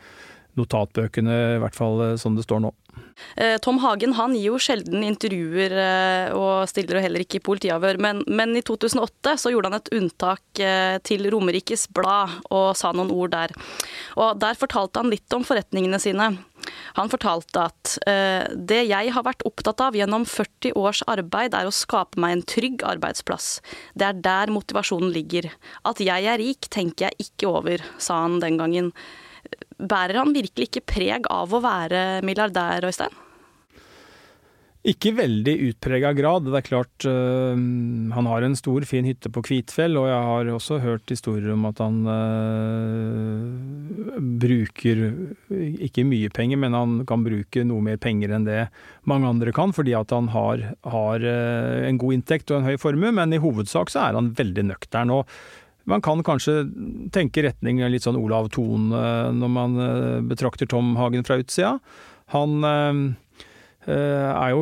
notatbøkene, 0.59 1.37
i 1.55 1.59
hvert 1.63 1.77
fall 1.77 2.03
som 2.21 2.37
det 2.37 2.45
står 2.47 2.63
nå. 2.65 2.73
Tom 3.63 3.77
Hagen 3.79 4.15
han 4.17 4.33
gir 4.35 4.49
jo 4.49 4.59
sjelden 4.59 5.03
intervjuer 5.05 5.73
og 6.35 6.67
stiller 6.67 6.97
jo 6.97 7.03
heller 7.05 7.23
ikke 7.23 7.39
i 7.39 7.43
politiavhør, 7.45 7.99
men, 8.01 8.19
men, 8.27 8.55
i 8.57 8.63
2008 8.65 9.37
så 9.39 9.53
gjorde 9.53 9.71
han 9.71 9.77
et 9.77 9.91
unntak 9.95 10.61
til 11.07 11.29
Romerikes 11.31 11.87
Blad 11.95 12.41
og 12.51 12.73
sa 12.75 12.91
noen 12.95 13.13
ord 13.13 13.31
der. 13.35 13.53
Og 14.19 14.39
Der 14.41 14.59
fortalte 14.59 14.99
han 14.99 15.13
litt 15.13 15.37
om 15.37 15.45
forretningene 15.47 16.01
sine. 16.03 16.33
Han 16.99 17.11
fortalte 17.11 17.65
at 17.69 17.95
det 18.57 18.81
jeg 18.89 19.15
har 19.15 19.25
vært 19.25 19.45
opptatt 19.47 19.81
av 19.87 19.97
gjennom 19.97 20.27
40 20.27 20.75
års 20.77 21.01
arbeid, 21.09 21.55
er 21.55 21.69
å 21.69 21.73
skape 21.75 22.19
meg 22.21 22.35
en 22.35 22.45
trygg 22.47 22.85
arbeidsplass. 22.87 23.59
Det 23.95 24.09
er 24.09 24.21
der 24.21 24.53
motivasjonen 24.53 25.13
ligger. 25.15 25.49
At 25.87 26.03
jeg 26.03 26.27
er 26.27 26.41
rik, 26.41 26.69
tenker 26.73 27.09
jeg 27.09 27.29
ikke 27.29 27.51
over, 27.51 27.83
sa 28.01 28.23
han 28.25 28.41
den 28.43 28.59
gangen. 28.61 28.91
Bærer 29.81 30.21
han 30.21 30.35
virkelig 30.35 30.69
ikke 30.69 30.85
preg 30.93 31.27
av 31.33 31.53
å 31.53 31.61
være 31.63 32.21
milliardær, 32.25 32.85
Øystein? 32.85 33.13
Ikke 34.81 35.11
veldig 35.13 35.53
utprega 35.67 36.09
grad. 36.17 36.47
Det 36.47 36.57
er 36.57 36.63
klart 36.65 37.05
øh, 37.05 37.53
han 38.15 38.25
har 38.31 38.41
en 38.41 38.55
stor, 38.57 38.81
fin 38.89 39.05
hytte 39.05 39.29
på 39.29 39.43
Kvitfjell, 39.45 39.93
og 39.99 40.07
jeg 40.09 40.23
har 40.25 40.49
også 40.55 40.79
hørt 40.81 41.13
historier 41.13 41.53
om 41.53 41.67
at 41.69 41.77
han 41.83 41.99
øh, 42.09 43.45
bruker 44.41 45.03
ikke 45.85 46.05
mye 46.09 46.33
penger, 46.33 46.57
men 46.63 46.73
han 46.73 47.05
kan 47.05 47.21
bruke 47.25 47.61
noe 47.67 47.85
mer 47.85 48.01
penger 48.01 48.33
enn 48.33 48.47
det 48.49 48.63
mange 49.05 49.29
andre 49.29 49.53
kan, 49.53 49.69
fordi 49.75 49.93
at 49.97 50.09
han 50.15 50.31
har, 50.33 50.65
har 50.81 51.25
uh, 51.25 51.85
en 51.85 52.01
god 52.01 52.17
inntekt 52.17 52.51
og 52.51 52.61
en 52.61 52.69
høy 52.69 52.77
formue, 52.81 53.13
men 53.13 53.33
i 53.33 53.41
hovedsak 53.41 53.93
så 53.93 54.07
er 54.07 54.17
han 54.17 54.33
veldig 54.37 54.65
nøktern. 54.71 55.13
og 55.13 55.29
man 55.89 56.03
kan 56.05 56.21
kanskje 56.25 56.65
tenke 57.13 57.43
retning 57.47 57.81
litt 57.89 58.05
sånn 58.05 58.19
Olav 58.19 58.51
Thon 58.53 58.91
når 58.91 59.51
man 59.51 59.79
betrakter 60.29 60.69
Tom 60.69 60.95
Hagen 60.99 61.25
fra 61.25 61.39
utsida. 61.41 61.77
Han 62.35 62.61
er 63.87 64.51
jo 64.53 64.61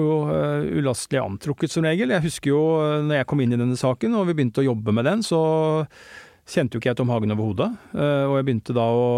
ulastelig 0.79 1.19
antrukket 1.19 1.73
som 1.73 1.83
regel. 1.83 2.15
Jeg 2.15 2.23
husker 2.29 2.53
jo 2.53 2.63
når 3.03 3.19
jeg 3.19 3.29
kom 3.29 3.43
inn 3.43 3.53
i 3.53 3.59
denne 3.59 3.77
saken 3.79 4.15
og 4.15 4.29
vi 4.29 4.37
begynte 4.37 4.63
å 4.63 4.69
jobbe 4.71 4.95
med 4.95 5.05
den, 5.09 5.25
så 5.25 5.41
kjente 6.49 6.73
jo 6.73 6.79
ikke 6.81 6.89
jeg 6.89 6.97
Tom 6.97 7.11
Hagen 7.13 7.35
overhodet. 7.35 7.67
Og 7.93 8.33
jeg 8.39 8.45
begynte 8.47 8.73
da 8.73 8.85
å 8.89 9.09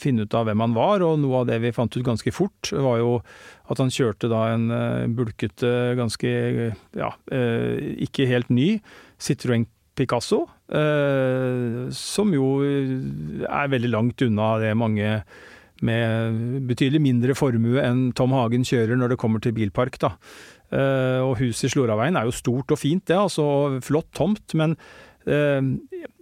finne 0.00 0.24
ut 0.24 0.34
av 0.34 0.48
hvem 0.48 0.64
han 0.64 0.74
var, 0.74 1.04
og 1.06 1.20
noe 1.22 1.42
av 1.42 1.50
det 1.52 1.60
vi 1.62 1.70
fant 1.76 1.92
ut 1.94 2.06
ganske 2.08 2.32
fort, 2.34 2.72
var 2.72 2.96
jo 2.98 3.12
at 3.70 3.78
han 3.78 3.92
kjørte 3.94 4.26
da 4.32 4.40
en 4.56 4.66
bulkete, 5.14 5.70
ganske 6.00 6.32
ja, 6.98 7.12
ikke 8.00 8.26
helt 8.32 8.50
ny 8.50 8.80
Citroën 9.22 9.68
Picasso, 10.00 10.48
som 10.70 12.30
jo 12.30 12.48
er 12.62 13.72
veldig 13.72 13.90
langt 13.90 14.22
unna 14.22 14.52
det 14.62 14.70
mange 14.78 15.08
med 15.82 16.36
betydelig 16.68 17.00
mindre 17.02 17.34
formue 17.34 17.82
enn 17.82 18.10
Tom 18.14 18.36
Hagen 18.36 18.62
kjører 18.68 18.98
når 19.00 19.14
det 19.14 19.18
kommer 19.18 19.42
til 19.42 19.56
bilpark, 19.56 19.98
da. 19.98 20.12
Og 21.24 21.32
huset 21.40 21.66
i 21.66 21.72
Sloraveien 21.72 22.14
er 22.20 22.28
jo 22.28 22.36
stort 22.36 22.70
og 22.70 22.78
fint, 22.78 23.02
det, 23.10 23.16
altså 23.18 23.80
flott 23.82 24.12
tomt, 24.14 24.54
men 24.54 24.76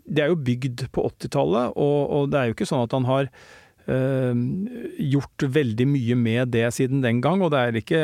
det 0.08 0.24
er 0.24 0.32
jo 0.32 0.40
bygd 0.40 0.87
på 0.94 1.04
80-tallet, 1.11 1.76
og, 1.76 1.98
og, 2.06 2.30
det 2.32 2.40
er 2.40 2.48
jo 2.48 2.56
ikke 2.56 2.68
sånn 2.68 2.87
at 2.87 2.94
han 2.96 3.08
har 3.08 3.28
gjort 3.88 5.44
veldig 5.48 5.87
mye 5.88 6.16
med 6.18 6.51
det 6.53 6.66
siden 6.77 7.01
den 7.01 7.22
gang, 7.24 7.40
og 7.40 7.55
det 7.55 7.61
er 7.61 7.79
ikke 7.81 8.01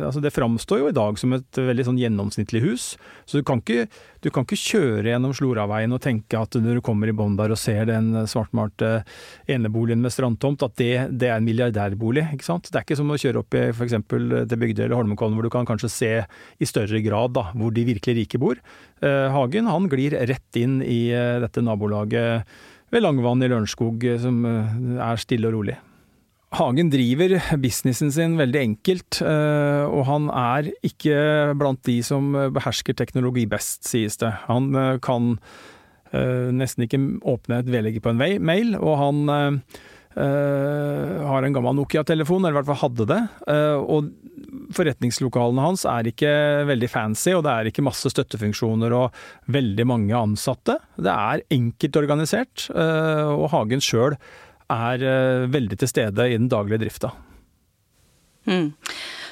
Altså, 0.00 0.22
det 0.24 0.32
framstår 0.34 0.80
jo 0.80 0.88
i 0.90 0.96
dag 0.96 1.18
som 1.20 1.34
et 1.36 1.58
veldig 1.60 1.84
sånn 1.86 2.00
gjennomsnittlig 2.00 2.62
hus, 2.64 2.86
så 3.28 3.38
du 3.38 3.44
kan 3.46 3.60
ikke, 3.62 3.84
du 4.24 4.30
kan 4.34 4.46
ikke 4.46 4.58
kjøre 4.58 5.12
gjennom 5.12 5.34
Sloraveien 5.36 5.94
og 5.94 6.02
tenke 6.02 6.40
at 6.40 6.56
når 6.58 6.80
du 6.80 6.82
kommer 6.84 7.10
i 7.10 7.14
bånn 7.14 7.36
der 7.38 7.54
og 7.54 7.60
ser 7.60 7.86
den 7.90 8.10
svartmalte 8.30 9.04
eneboligen 9.50 10.02
med 10.02 10.14
strandtomt, 10.14 10.64
at 10.66 10.74
det, 10.80 10.90
det, 11.12 11.28
er 11.28 11.38
en 11.38 11.46
milliardærbolig, 11.46 12.26
ikke 12.34 12.48
sant. 12.48 12.66
Det 12.66 12.80
er 12.80 12.88
ikke 12.88 12.98
som 12.98 13.12
å 13.14 13.20
kjøre 13.20 13.44
opp 13.44 13.58
i 13.60 13.68
f.eks. 13.70 13.96
til 14.10 14.58
Bygdøy 14.64 14.84
eller 14.88 14.98
Holmenkollen, 14.98 15.38
hvor 15.38 15.46
du 15.46 15.52
kan 15.54 15.68
kanskje 15.68 15.92
se 15.92 16.12
i 16.24 16.68
større 16.68 17.02
grad 17.04 17.36
da, 17.38 17.50
hvor 17.54 17.70
de 17.76 17.86
virkelig 17.92 18.24
rike 18.24 18.42
bor. 18.42 18.58
Hagen 19.04 19.70
han 19.70 19.88
glir 19.92 20.18
rett 20.18 20.58
inn 20.58 20.80
i 20.82 21.02
dette 21.44 21.62
nabolaget 21.64 22.48
ved 22.90 23.04
Langvann 23.04 23.42
i 23.44 23.48
Lørenskog, 23.50 24.04
eh, 24.04 24.18
som 24.20 24.42
eh, 24.48 24.74
er 24.98 25.22
stille 25.22 25.50
og 25.50 25.58
rolig. 25.58 25.76
Hagen 26.58 26.90
driver 26.90 27.36
businessen 27.62 28.10
sin 28.10 28.34
veldig 28.38 28.60
enkelt, 28.60 29.20
eh, 29.22 29.84
og 29.86 30.02
han 30.08 30.26
er 30.34 30.72
ikke 30.86 31.54
blant 31.58 31.84
de 31.86 32.00
som 32.06 32.32
behersker 32.56 32.98
teknologi 32.98 33.46
best, 33.50 33.84
sies 33.86 34.18
det. 34.22 34.32
Han 34.48 34.74
kan 35.04 35.36
nesten 36.10 36.82
ikke 36.82 36.98
åpne 37.30 37.60
et 37.62 37.68
vedlegg 37.70 38.00
på 38.02 38.10
en 38.10 38.42
mail, 38.42 38.72
og 38.74 38.96
han 38.98 39.60
har 40.16 41.44
en 41.46 41.54
gammel 41.54 41.76
Nokia-telefon, 41.78 42.42
eller 42.42 42.56
i 42.56 42.58
hvert 42.58 42.68
fall 42.72 42.80
hadde 42.80 43.06
det. 43.06 43.20
Og 43.78 44.10
forretningslokalene 44.74 45.62
hans 45.62 45.84
er 45.88 46.08
ikke 46.10 46.32
veldig 46.68 46.90
fancy, 46.90 47.30
og 47.36 47.44
det 47.46 47.52
er 47.54 47.70
ikke 47.70 47.84
masse 47.86 48.10
støttefunksjoner 48.10 48.94
og 48.96 49.16
veldig 49.54 49.86
mange 49.86 50.18
ansatte. 50.18 50.80
Det 50.98 51.14
er 51.14 51.44
enkelt 51.54 52.00
organisert, 52.02 52.66
uh, 52.74 53.30
og 53.36 53.48
Hagen 53.54 53.82
sjøl 53.84 54.18
er 54.70 55.02
veldig 55.50 55.80
til 55.80 55.90
stede 55.90 56.28
i 56.30 56.36
den 56.38 56.50
daglige 56.50 56.84
drifta. 56.84 57.14
Mm. 58.46 58.70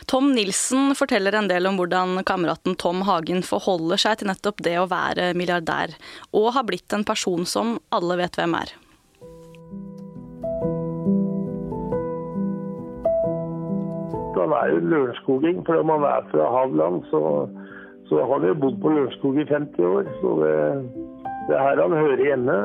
Tom 0.08 0.32
Nilsen 0.32 0.94
forteller 0.96 1.36
en 1.36 1.48
del 1.50 1.68
om 1.68 1.76
hvordan 1.78 2.22
kameraten 2.26 2.76
Tom 2.80 3.02
Hagen 3.06 3.42
forholder 3.44 4.00
seg 4.00 4.20
til 4.20 4.30
nettopp 4.30 4.62
det 4.64 4.76
å 4.80 4.88
være 4.88 5.34
milliardær, 5.38 5.92
og 6.32 6.52
har 6.56 6.66
blitt 6.68 6.94
en 6.96 7.06
person 7.08 7.46
som 7.46 7.76
alle 7.94 8.18
vet 8.20 8.38
hvem 8.40 8.56
er. 8.58 8.72
Han 14.40 14.54
er 14.60 14.66
jo 14.72 14.78
lørenskoging. 14.92 15.58
Om 15.68 15.88
han 15.94 16.04
er 16.14 16.28
fra 16.30 16.50
Havland, 16.56 17.02
så, 17.10 17.20
så 18.08 18.20
har 18.20 18.32
han 18.38 18.48
jo 18.48 18.54
bodd 18.62 18.76
på 18.82 18.92
Lørenskog 18.94 19.40
i 19.40 19.48
50 19.48 19.90
år. 19.94 20.04
Så 20.20 20.28
det, 20.42 20.54
det 21.48 21.56
er 21.56 21.66
her 21.66 21.82
han 21.82 21.96
hører 22.02 22.24
hjemme. 22.26 22.58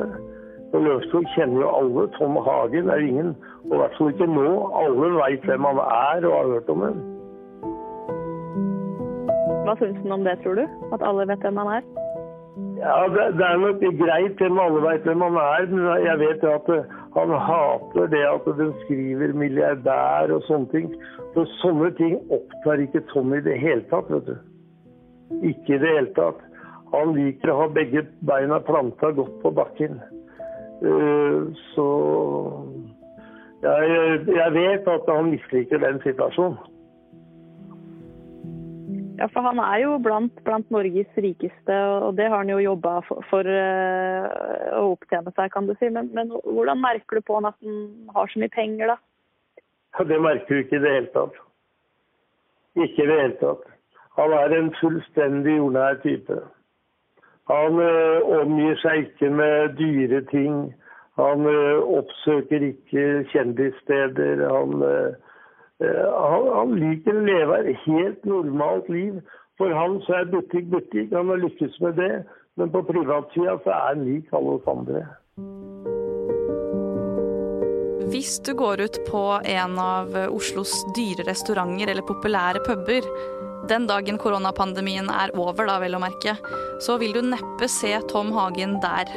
Og 0.74 0.82
Lørenskog 0.82 1.26
kjenner 1.36 1.66
jo 1.66 1.74
alle. 1.80 2.08
Tom 2.18 2.38
Hagen 2.48 2.90
er 2.90 3.08
ingen, 3.10 3.36
og 3.70 3.74
i 3.76 3.82
hvert 3.82 3.98
fall 3.98 4.14
ikke 4.14 4.30
nå. 4.38 4.48
Alle 4.84 5.12
veit 5.20 5.50
hvem 5.50 5.68
han 5.70 5.82
er 5.88 6.30
og 6.30 6.38
har 6.38 6.54
hørt 6.54 6.72
om 6.76 6.86
ham. 6.88 7.04
Hva 9.64 9.76
syns 9.80 10.00
han 10.02 10.18
om 10.18 10.26
det, 10.28 10.40
tror 10.44 10.58
du? 10.60 10.66
At 10.94 11.06
alle 11.10 11.28
vet 11.30 11.46
hvem 11.46 11.62
han 11.62 11.76
er? 11.78 12.03
Ja, 12.78 13.08
det, 13.10 13.24
det 13.40 13.46
er 13.48 13.58
nok 13.58 13.82
greit 13.98 14.42
hvem 14.42 14.60
alle 14.62 14.82
veit 14.84 15.06
hvem 15.08 15.24
han 15.26 15.38
er, 15.42 15.66
men 15.72 15.88
jeg 16.06 16.20
vet 16.22 16.44
at 16.46 16.68
han 17.16 17.34
hater 17.48 18.10
det 18.12 18.24
at 18.30 18.50
den 18.60 18.74
skriver 18.84 19.34
milliardær 19.38 20.34
og 20.36 20.44
sånne 20.46 20.70
ting. 20.74 20.92
For 21.34 21.50
sånne 21.64 21.90
ting 21.98 22.20
opptar 22.30 22.84
ikke 22.84 23.02
Tom 23.10 23.34
i 23.34 23.42
det 23.46 23.58
hele 23.62 23.86
tatt, 23.90 24.12
vet 24.14 24.30
du. 24.30 24.36
Ikke 25.50 25.78
i 25.78 25.82
det 25.82 25.96
hele 25.96 26.14
tatt. 26.18 26.42
Han 26.94 27.16
liker 27.18 27.50
å 27.50 27.60
ha 27.64 27.70
begge 27.74 28.06
beina 28.28 28.60
planta 28.62 29.10
godt 29.18 29.40
på 29.42 29.54
bakken. 29.58 29.98
Uh, 30.84 31.50
så 31.74 31.88
jeg, 33.64 34.22
jeg 34.28 34.54
vet 34.60 34.94
at 34.94 35.10
han 35.10 35.32
misliker 35.32 35.82
den 35.82 36.02
situasjonen. 36.06 36.60
Ja, 39.18 39.28
for 39.30 39.46
han 39.46 39.60
er 39.62 39.78
jo 39.84 39.98
blant, 40.02 40.36
blant 40.46 40.70
Norges 40.74 41.18
rikeste, 41.22 41.76
og 41.76 42.16
det 42.18 42.30
har 42.30 42.42
han 42.42 42.50
jo 42.50 42.62
jobba 42.64 42.96
for, 43.08 43.22
for 43.30 43.46
uh, 43.46 44.26
å 44.80 44.94
opptjene 44.96 45.34
seg, 45.36 45.52
kan 45.54 45.70
du 45.70 45.76
si. 45.78 45.90
Men, 45.94 46.10
men, 46.18 46.32
hvordan 46.44 46.82
merker 46.82 47.20
du 47.20 47.26
på 47.28 47.38
han 47.38 47.50
at 47.52 47.58
han 47.62 47.84
har 48.16 48.32
så 48.32 48.42
mye 48.42 48.54
penger, 48.54 48.96
da? 48.96 48.98
Ja, 49.94 50.08
det 50.10 50.20
merker 50.24 50.50
du 50.50 50.64
ikke 50.64 50.80
i 50.80 50.84
det 50.86 50.96
hele 50.96 51.12
tatt. 51.14 51.38
Ikke 52.74 53.06
i 53.06 53.10
det 53.12 53.20
hele 53.20 53.40
tatt. 53.42 53.68
Han 54.18 54.34
er 54.38 54.56
en 54.58 54.72
fullstendig 54.80 55.58
jordnær 55.60 56.00
type. 56.06 56.40
Han 57.52 57.78
uh, 57.78 58.40
omgir 58.40 58.80
seg 58.82 59.10
ikke 59.10 59.30
med 59.36 59.78
dyre 59.78 60.24
ting. 60.32 60.64
Han 61.22 61.46
uh, 61.46 61.86
oppsøker 62.00 62.66
ikke 62.72 63.28
kjendissteder. 63.30 64.48
Han 64.50 64.82
Eh, 64.90 65.12
han, 65.84 66.48
han, 66.56 66.76
liker 66.80 67.18
å 67.18 67.26
leve 67.28 67.60
et 67.64 67.82
helt 67.86 68.26
normalt 68.30 68.90
liv. 68.92 69.20
For 69.60 69.74
han 69.76 70.00
så 70.06 70.22
er 70.22 70.32
butikk 70.32 70.72
butikk. 70.74 71.12
Han 71.14 71.32
har 71.34 71.44
lykkes 71.44 71.80
med 71.84 72.00
det. 72.02 72.14
Men 72.60 72.72
på 72.74 72.84
privatsida 72.86 73.58
så 73.64 73.74
er 73.74 73.86
han 73.90 74.06
lik 74.08 74.34
alle 74.34 74.58
oss 74.58 74.70
andre. 74.70 75.06
Hvis 78.14 78.36
du 78.46 78.52
går 78.54 78.84
ut 78.84 79.00
på 79.08 79.24
en 79.50 79.80
av 79.82 80.14
Oslos 80.28 80.74
dyre 80.94 81.26
restauranter 81.26 81.90
eller 81.90 82.06
populære 82.06 82.62
puber, 82.68 83.08
den 83.70 83.88
dagen 83.88 84.20
koronapandemien 84.22 85.08
er 85.10 85.34
over, 85.40 85.66
da 85.66 85.80
vel 85.82 85.96
å 85.98 86.04
merke, 86.04 86.36
så 86.84 87.00
vil 87.02 87.16
du 87.16 87.24
neppe 87.26 87.70
se 87.72 87.96
Tom 88.12 88.34
Hagen 88.36 88.78
der. 88.84 89.10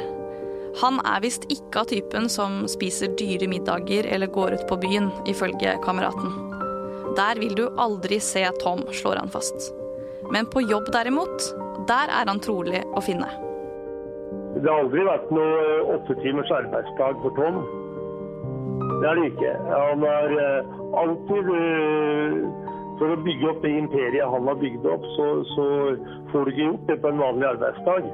Han 0.81 1.01
er 1.03 1.21
visst 1.25 1.47
ikke 1.51 1.83
av 1.83 1.91
typen 1.91 2.29
som 2.31 2.63
spiser 2.71 3.13
dyre 3.19 3.49
middager 3.51 4.07
eller 4.07 4.31
går 4.33 4.57
ut 4.57 4.67
på 4.69 4.79
byen, 4.81 5.11
ifølge 5.29 5.77
kameraten. 5.83 6.46
Der 7.17 7.39
vil 7.41 7.55
du 7.57 7.65
aldri 7.81 8.19
se 8.21 8.43
Tom, 8.61 8.83
slår 8.93 9.15
han 9.15 9.31
fast. 9.33 9.71
Men 10.31 10.45
på 10.53 10.61
jobb 10.61 10.91
derimot, 10.93 11.45
der 11.89 12.11
er 12.13 12.29
han 12.29 12.41
trolig 12.45 12.83
å 12.93 13.01
finne. 13.01 13.29
Det 14.57 14.69
har 14.69 14.83
aldri 14.83 15.05
vært 15.07 15.31
noe 15.33 15.63
åtte 15.95 16.17
timers 16.21 16.51
arbeidsdag 16.59 17.17
for 17.23 17.33
Tom. 17.39 17.57
Det 19.01 19.09
er 19.09 19.17
det 19.17 19.25
ikke. 19.31 19.55
Han 19.71 20.05
har 20.05 20.35
uh, 20.37 20.77
alltid 21.01 21.51
uh, 21.53 22.37
For 23.01 23.13
å 23.13 23.17
bygge 23.25 23.49
opp 23.49 23.65
det 23.65 23.73
imperiet 23.77 24.33
han 24.35 24.47
har 24.49 24.61
bygd 24.61 24.85
opp, 24.89 25.09
så, 25.17 25.27
så 25.55 25.65
får 26.31 26.45
du 26.45 26.53
ikke 26.53 26.69
gjort 26.69 26.87
det 26.89 27.01
på 27.01 27.11
en 27.13 27.21
vanlig 27.21 27.49
arbeidsdag. 27.55 28.07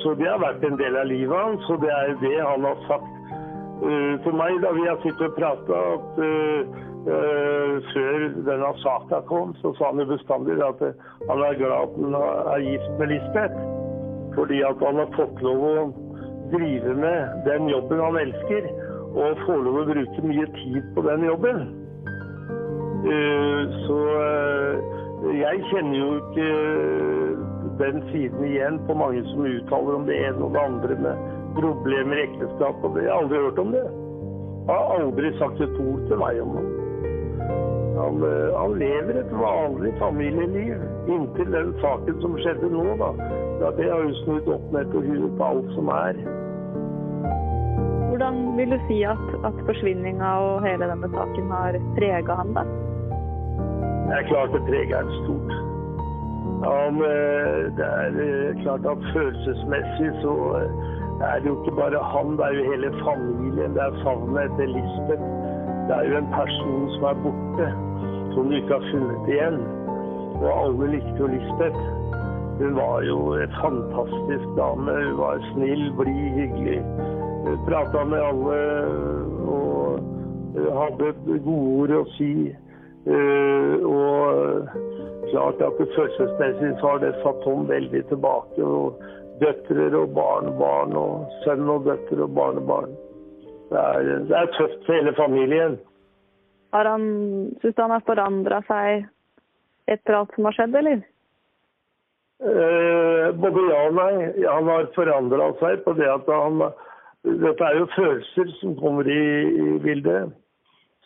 Så 0.00 0.12
det 0.20 0.28
har 0.30 0.38
vært 0.38 0.62
en 0.64 0.78
del 0.78 0.96
av 0.96 1.08
livet 1.10 1.34
hans, 1.34 1.64
og 1.74 1.82
det 1.82 1.90
er 1.90 2.12
det 2.20 2.36
han 2.38 2.64
har 2.64 2.84
sagt 2.86 3.10
til 3.82 4.36
meg 4.38 4.60
da 4.62 4.70
vi 4.76 4.86
har 4.86 5.00
sittet 5.02 5.24
og 5.26 5.34
prata, 5.34 5.80
at 5.96 6.20
før 7.02 8.24
denne 8.46 8.68
saka 8.78 9.18
kom, 9.26 9.56
så 9.58 9.72
sa 9.74 9.90
han 9.90 10.02
jo 10.02 10.12
bestandig 10.12 10.54
at 10.62 10.82
han 11.28 11.42
er 11.42 11.58
glad 11.58 11.74
at 11.78 11.96
han 11.98 12.14
er 12.54 12.62
gift 12.62 12.92
med 13.00 13.10
Lisbeth. 13.10 13.58
Fordi 14.36 14.62
at 14.62 14.84
han 14.86 15.00
har 15.02 15.10
fått 15.16 15.42
lov 15.44 15.64
å 15.66 15.74
drive 16.52 16.94
med 16.94 17.44
den 17.46 17.68
jobben 17.68 18.00
han 18.00 18.18
elsker, 18.22 18.68
og 19.12 19.44
får 19.46 19.64
lov 19.66 19.78
å 19.82 19.86
bruke 19.90 20.24
mye 20.24 20.48
tid 20.56 20.82
på 20.96 21.04
den 21.08 21.26
jobben. 21.28 21.62
Uh, 23.02 23.62
så 23.84 23.98
uh, 24.14 24.92
jeg 25.34 25.64
kjenner 25.70 25.98
jo 25.98 26.10
ikke 26.20 26.46
den 27.80 28.02
siden 28.12 28.44
igjen 28.46 28.78
på 28.86 28.94
mange 28.94 29.24
som 29.32 29.46
uttaler 29.48 29.98
om 29.98 30.06
det 30.06 30.20
ene 30.28 30.46
og 30.46 30.54
det 30.54 30.62
andre 30.62 30.98
med 31.06 31.26
problemer 31.58 32.20
i 32.20 32.24
ekteskapet. 32.28 33.02
Jeg 33.02 33.10
har 33.10 33.24
aldri 33.24 33.42
hørt 33.42 33.58
om 33.58 33.74
det. 33.74 33.84
Jeg 34.68 34.78
har 34.78 34.94
aldri 35.00 35.34
sagt 35.40 35.60
et 35.60 35.82
ord 35.82 36.06
til 36.08 36.22
meg 36.22 36.40
om 36.44 36.56
det. 36.58 36.81
Han, 38.02 38.22
eh, 38.26 38.58
han, 38.58 38.72
lever 38.78 39.18
et 39.20 39.32
vanlig 39.38 39.92
familieliv 39.98 40.78
inntil 41.06 41.52
den 41.54 41.74
saken 41.82 42.16
som 42.22 42.38
skjedde 42.42 42.70
nå. 42.72 42.86
da. 43.02 43.10
Ja, 43.62 43.70
det 43.78 43.90
har 43.92 44.02
jo 44.02 44.14
snudd 44.24 44.48
opp 44.56 44.72
ned 44.74 44.90
på 44.94 45.02
huet 45.06 45.36
på 45.38 45.50
alt 45.50 45.68
som 45.76 45.90
er. 45.94 46.18
Hvordan 48.08 48.40
vil 48.58 48.74
du 48.74 48.78
si 48.88 49.02
at, 49.08 49.22
at 49.46 49.60
forsvinninga 49.68 50.32
og 50.46 50.66
hele 50.66 50.88
denne 50.90 51.10
saken 51.14 51.52
har 51.54 51.78
prega 51.98 52.40
ham? 52.40 52.50
da? 52.58 52.66
Det 54.08 54.18
er 54.18 54.26
klart 54.32 54.56
det 54.56 54.64
preger 54.66 54.98
han 54.98 55.14
stort. 55.22 55.54
Han, 56.66 56.98
eh, 57.06 57.60
det 57.78 57.86
er 57.86 58.18
eh, 58.26 58.62
klart 58.64 58.90
at 58.96 59.06
følelsesmessig 59.14 60.10
så 60.24 60.34
er 61.30 61.38
det 61.38 61.48
jo 61.52 61.54
ikke 61.62 61.78
bare 61.78 62.02
han, 62.16 62.34
det 62.38 62.50
er 62.50 62.58
jo 62.58 62.68
hele 62.72 62.92
familien. 63.06 63.78
Det 63.78 63.86
er 63.86 64.02
savnet 64.02 64.50
etter 64.50 64.74
Lisbeth. 64.74 65.41
Det 65.92 65.98
er 65.98 66.08
jo 66.08 66.18
en 66.18 66.32
person 66.32 66.84
som 66.92 67.02
er 67.04 67.18
borte, 67.22 67.64
som 68.34 68.46
du 68.48 68.54
ikke 68.56 68.76
har 68.78 68.84
funnet 68.92 69.26
igjen. 69.28 69.58
Og 70.38 70.46
alle 70.52 70.86
likte 70.94 71.18
jo 71.18 71.26
Lisbeth. 71.28 71.82
Hun 72.60 72.78
var 72.78 73.02
jo 73.04 73.16
en 73.36 73.52
fantastisk 73.58 74.46
dame. 74.56 74.94
Hun 75.02 75.18
var 75.18 75.44
snill, 75.50 75.82
blid, 75.98 76.22
hyggelig. 76.38 76.78
Hun 77.44 77.60
prata 77.68 78.06
med 78.08 78.24
alle 78.30 78.56
og 79.56 80.00
hadde 80.80 81.12
gode 81.44 81.60
ord 81.76 81.94
å 81.98 82.02
si. 82.16 82.32
Og 83.92 84.74
klart 85.28 85.64
at 85.68 85.78
det 85.82 85.92
følelsesmessig 85.92 86.74
så 86.80 86.94
har 86.94 87.04
det 87.04 87.14
satt 87.20 87.44
Tom 87.44 87.68
veldig 87.68 88.06
tilbake. 88.08 88.64
og 88.64 88.96
Døtre 89.44 89.92
og 90.00 90.16
barnebarn 90.16 90.96
og 90.96 91.40
sønn 91.44 91.68
og 91.68 91.84
døtre 91.84 92.24
og 92.24 92.38
barnebarn. 92.40 93.00
Det 93.72 93.80
er, 93.80 94.10
det 94.28 94.36
er 94.36 94.52
tøft 94.56 94.84
for 94.86 94.96
hele 94.96 95.14
familien. 95.16 95.78
Har 96.72 96.88
han, 96.88 97.06
Syns 97.60 97.76
du 97.76 97.82
han 97.82 97.94
har 97.94 98.04
forandra 98.06 98.60
seg 98.68 99.08
etter 99.92 100.16
alt 100.16 100.32
som 100.36 100.48
har 100.48 100.56
skjedd, 100.56 100.76
eller? 100.80 101.02
Eh, 102.42 103.26
både 103.38 103.66
ja 103.68 103.82
og 103.88 103.98
nei. 103.98 104.14
Han 104.44 104.70
har 104.72 104.88
forandra 104.96 105.50
seg 105.60 105.84
på 105.86 105.96
det 105.98 106.08
at 106.10 106.30
han 106.32 106.64
Dette 107.22 107.62
er 107.62 107.76
jo 107.78 107.84
følelser 107.94 108.48
som 108.58 108.72
kommer 108.80 109.06
i, 109.06 109.24
i 109.46 109.66
bildet. 109.84 110.32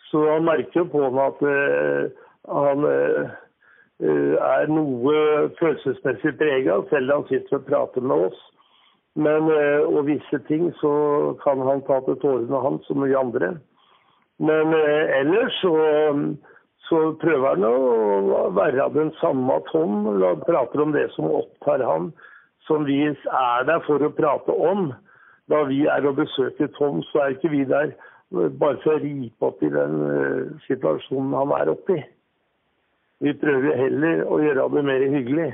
Så 0.09 0.23
han 0.25 0.47
merker 0.47 0.81
jo 0.81 0.87
på 0.89 1.03
meg 1.13 1.35
at 1.35 1.43
eh, 1.45 2.23
han 2.49 2.87
eh, 2.89 3.35
Eh, 3.97 4.35
er 4.37 4.67
noe 4.69 5.13
følelsesmessig 5.57 6.35
prega, 6.37 6.75
selv 6.91 7.13
om 7.15 7.23
han 7.23 7.29
sitter 7.31 7.57
og 7.57 7.63
prater 7.65 8.03
med 8.05 8.27
oss. 8.27 8.43
Men, 9.17 9.49
eh, 9.49 9.81
og 9.81 10.05
visse 10.05 10.37
ting 10.45 10.67
så 10.77 10.91
kan 11.41 11.61
han 11.65 11.81
ta 11.87 11.97
til 12.05 12.19
tårene, 12.21 12.61
han, 12.61 12.77
som 12.85 13.01
vi 13.01 13.15
andre. 13.17 13.55
Men 14.37 14.73
eh, 14.77 15.13
ellers 15.21 15.55
så, 15.63 15.73
så 16.85 16.99
prøver 17.23 17.55
han 17.55 17.65
å 17.65 18.43
være 18.53 18.91
den 18.93 19.09
samme 19.21 19.57
Tom. 19.71 20.05
Han 20.21 20.43
Prater 20.45 20.85
om 20.85 20.93
det 20.93 21.07
som 21.15 21.31
opptar 21.39 21.81
han, 21.81 22.11
som 22.69 22.85
vi 22.85 22.99
er 23.07 23.65
der 23.65 23.81
for 23.87 24.05
å 24.05 24.13
prate 24.13 24.53
om. 24.53 24.91
Da 25.49 25.63
vi 25.65 25.85
er 25.89 26.05
og 26.05 26.19
besøker 26.19 26.69
Tom, 26.77 27.01
så 27.09 27.23
er 27.23 27.37
ikke 27.37 27.53
vi 27.55 27.65
der 27.65 27.95
bare 28.29 28.77
for 28.83 28.97
å 28.97 29.01
ripe 29.01 29.49
opp 29.49 29.61
i 29.63 29.71
den 29.71 30.01
situasjonen 30.67 31.37
han 31.39 31.53
er 31.57 31.71
oppe 31.71 31.95
i. 31.95 32.01
Vi 33.23 33.33
prøver 33.41 33.79
heller 33.79 34.27
å 34.27 34.41
gjøre 34.43 34.67
det 34.75 34.89
mer 34.91 35.05
hyggelig. 35.15 35.53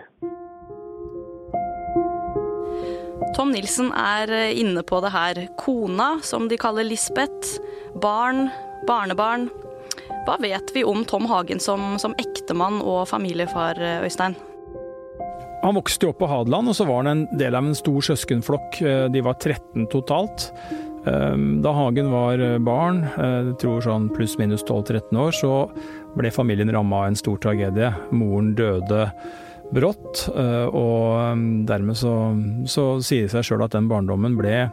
Tom 3.34 3.50
Nilsen 3.50 3.90
er 3.98 4.30
eh, 4.30 4.60
inne 4.62 4.84
på 4.86 5.00
det 5.02 5.10
her. 5.14 5.40
Kona, 5.58 6.20
som 6.22 6.46
de 6.50 6.58
kaller 6.62 6.86
Lisbeth. 6.86 7.58
Barn, 8.02 8.46
barnebarn. 8.86 9.48
Hva 10.28 10.38
vet 10.42 10.70
vi 10.76 10.84
om 10.86 11.02
Tom 11.10 11.26
Hagen 11.32 11.62
som, 11.64 11.96
som 11.98 12.14
ektemann 12.22 12.78
og 12.86 13.08
familiefar, 13.10 13.80
eh, 13.82 14.06
Øystein? 14.06 14.38
Han 15.64 15.80
vokste 15.80 16.12
opp 16.12 16.20
på 16.22 16.30
Hadeland, 16.30 16.70
og 16.70 16.78
så 16.78 16.86
var 16.86 17.02
han 17.02 17.10
en 17.10 17.26
del 17.40 17.58
av 17.58 17.66
en 17.66 17.78
stor 17.78 18.06
søskenflokk. 18.12 18.82
Eh, 18.86 19.06
de 19.10 19.26
var 19.26 19.40
13 19.42 19.90
totalt. 19.94 20.52
Da 21.04 21.72
Hagen 21.76 22.14
var 22.14 22.40
barn, 22.64 23.02
jeg 23.04 23.58
tror 23.60 23.82
sånn 23.84 24.06
pluss-minus 24.16 24.62
12-13 24.64 25.18
år, 25.20 25.34
så 25.36 25.50
ble 26.16 26.30
familien 26.32 26.72
ramma 26.72 27.02
av 27.02 27.10
en 27.10 27.18
stor 27.20 27.42
tragedie. 27.44 27.90
Moren 28.16 28.54
døde 28.56 29.02
brått, 29.74 30.28
eh, 30.34 30.68
og 30.70 31.34
um, 31.34 31.46
dermed 31.68 31.98
så, 32.00 32.14
så 32.70 32.88
sier 33.04 33.28
det 33.28 33.34
seg 33.34 33.48
sjøl 33.48 33.66
at 33.66 33.76
den 33.76 33.90
barndommen 33.92 34.38
ble, 34.40 34.68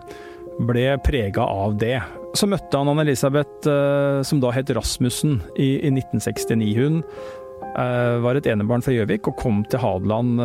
ble 0.69 0.87
prega 1.05 1.47
av 1.47 1.77
det. 1.81 1.99
Så 2.39 2.47
møtte 2.51 2.79
han 2.79 2.91
Anne-Elisabeth, 2.93 3.69
eh, 3.71 4.21
som 4.27 4.43
da 4.43 4.53
het 4.55 4.73
Rasmussen, 4.77 5.41
i, 5.57 5.73
i 5.81 5.93
1969. 5.95 6.77
Hun 6.79 7.01
eh, 7.03 8.19
var 8.25 8.39
et 8.39 8.51
enebarn 8.51 8.85
fra 8.87 8.95
Gjøvik 8.95 9.33
og 9.33 9.41
kom 9.41 9.65
til 9.71 9.83
Hadeland 9.83 10.39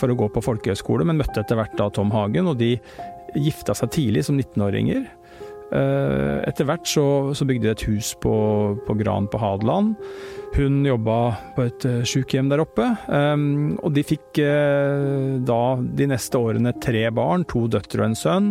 for 0.00 0.10
å 0.10 0.18
gå 0.18 0.32
på 0.34 0.44
folkehøyskole, 0.48 1.06
men 1.08 1.20
møtte 1.20 1.44
etter 1.44 1.60
hvert 1.60 1.76
da 1.78 1.90
Tom 1.94 2.12
Hagen, 2.14 2.50
og 2.50 2.58
de 2.62 2.76
gifta 3.36 3.76
seg 3.76 3.92
tidlig 3.94 4.24
som 4.26 4.40
19-åringer. 4.40 5.06
Eh, 5.68 6.36
etter 6.48 6.64
hvert 6.64 6.88
så, 6.88 7.04
så, 7.36 7.44
bygde 7.44 7.66
de 7.66 7.72
et 7.74 7.86
hus 7.90 8.14
på, 8.22 8.34
på 8.86 8.96
Gran 9.00 9.28
på 9.28 9.40
Hadeland. 9.40 9.96
Hun 10.56 10.80
jobba 10.86 11.18
på 11.54 11.64
et 11.68 11.84
eh, 11.86 12.04
sykehjem 12.08 12.48
der 12.50 12.62
oppe. 12.64 12.86
Um, 13.06 13.76
og 13.84 13.92
de 13.94 14.04
fikk 14.06 14.40
uh, 14.42 15.36
da 15.46 15.62
de 15.78 16.08
neste 16.10 16.40
årene 16.40 16.72
tre 16.82 17.04
barn, 17.14 17.44
to 17.48 17.66
døtre 17.70 18.02
og 18.02 18.08
en 18.08 18.18
sønn. 18.18 18.48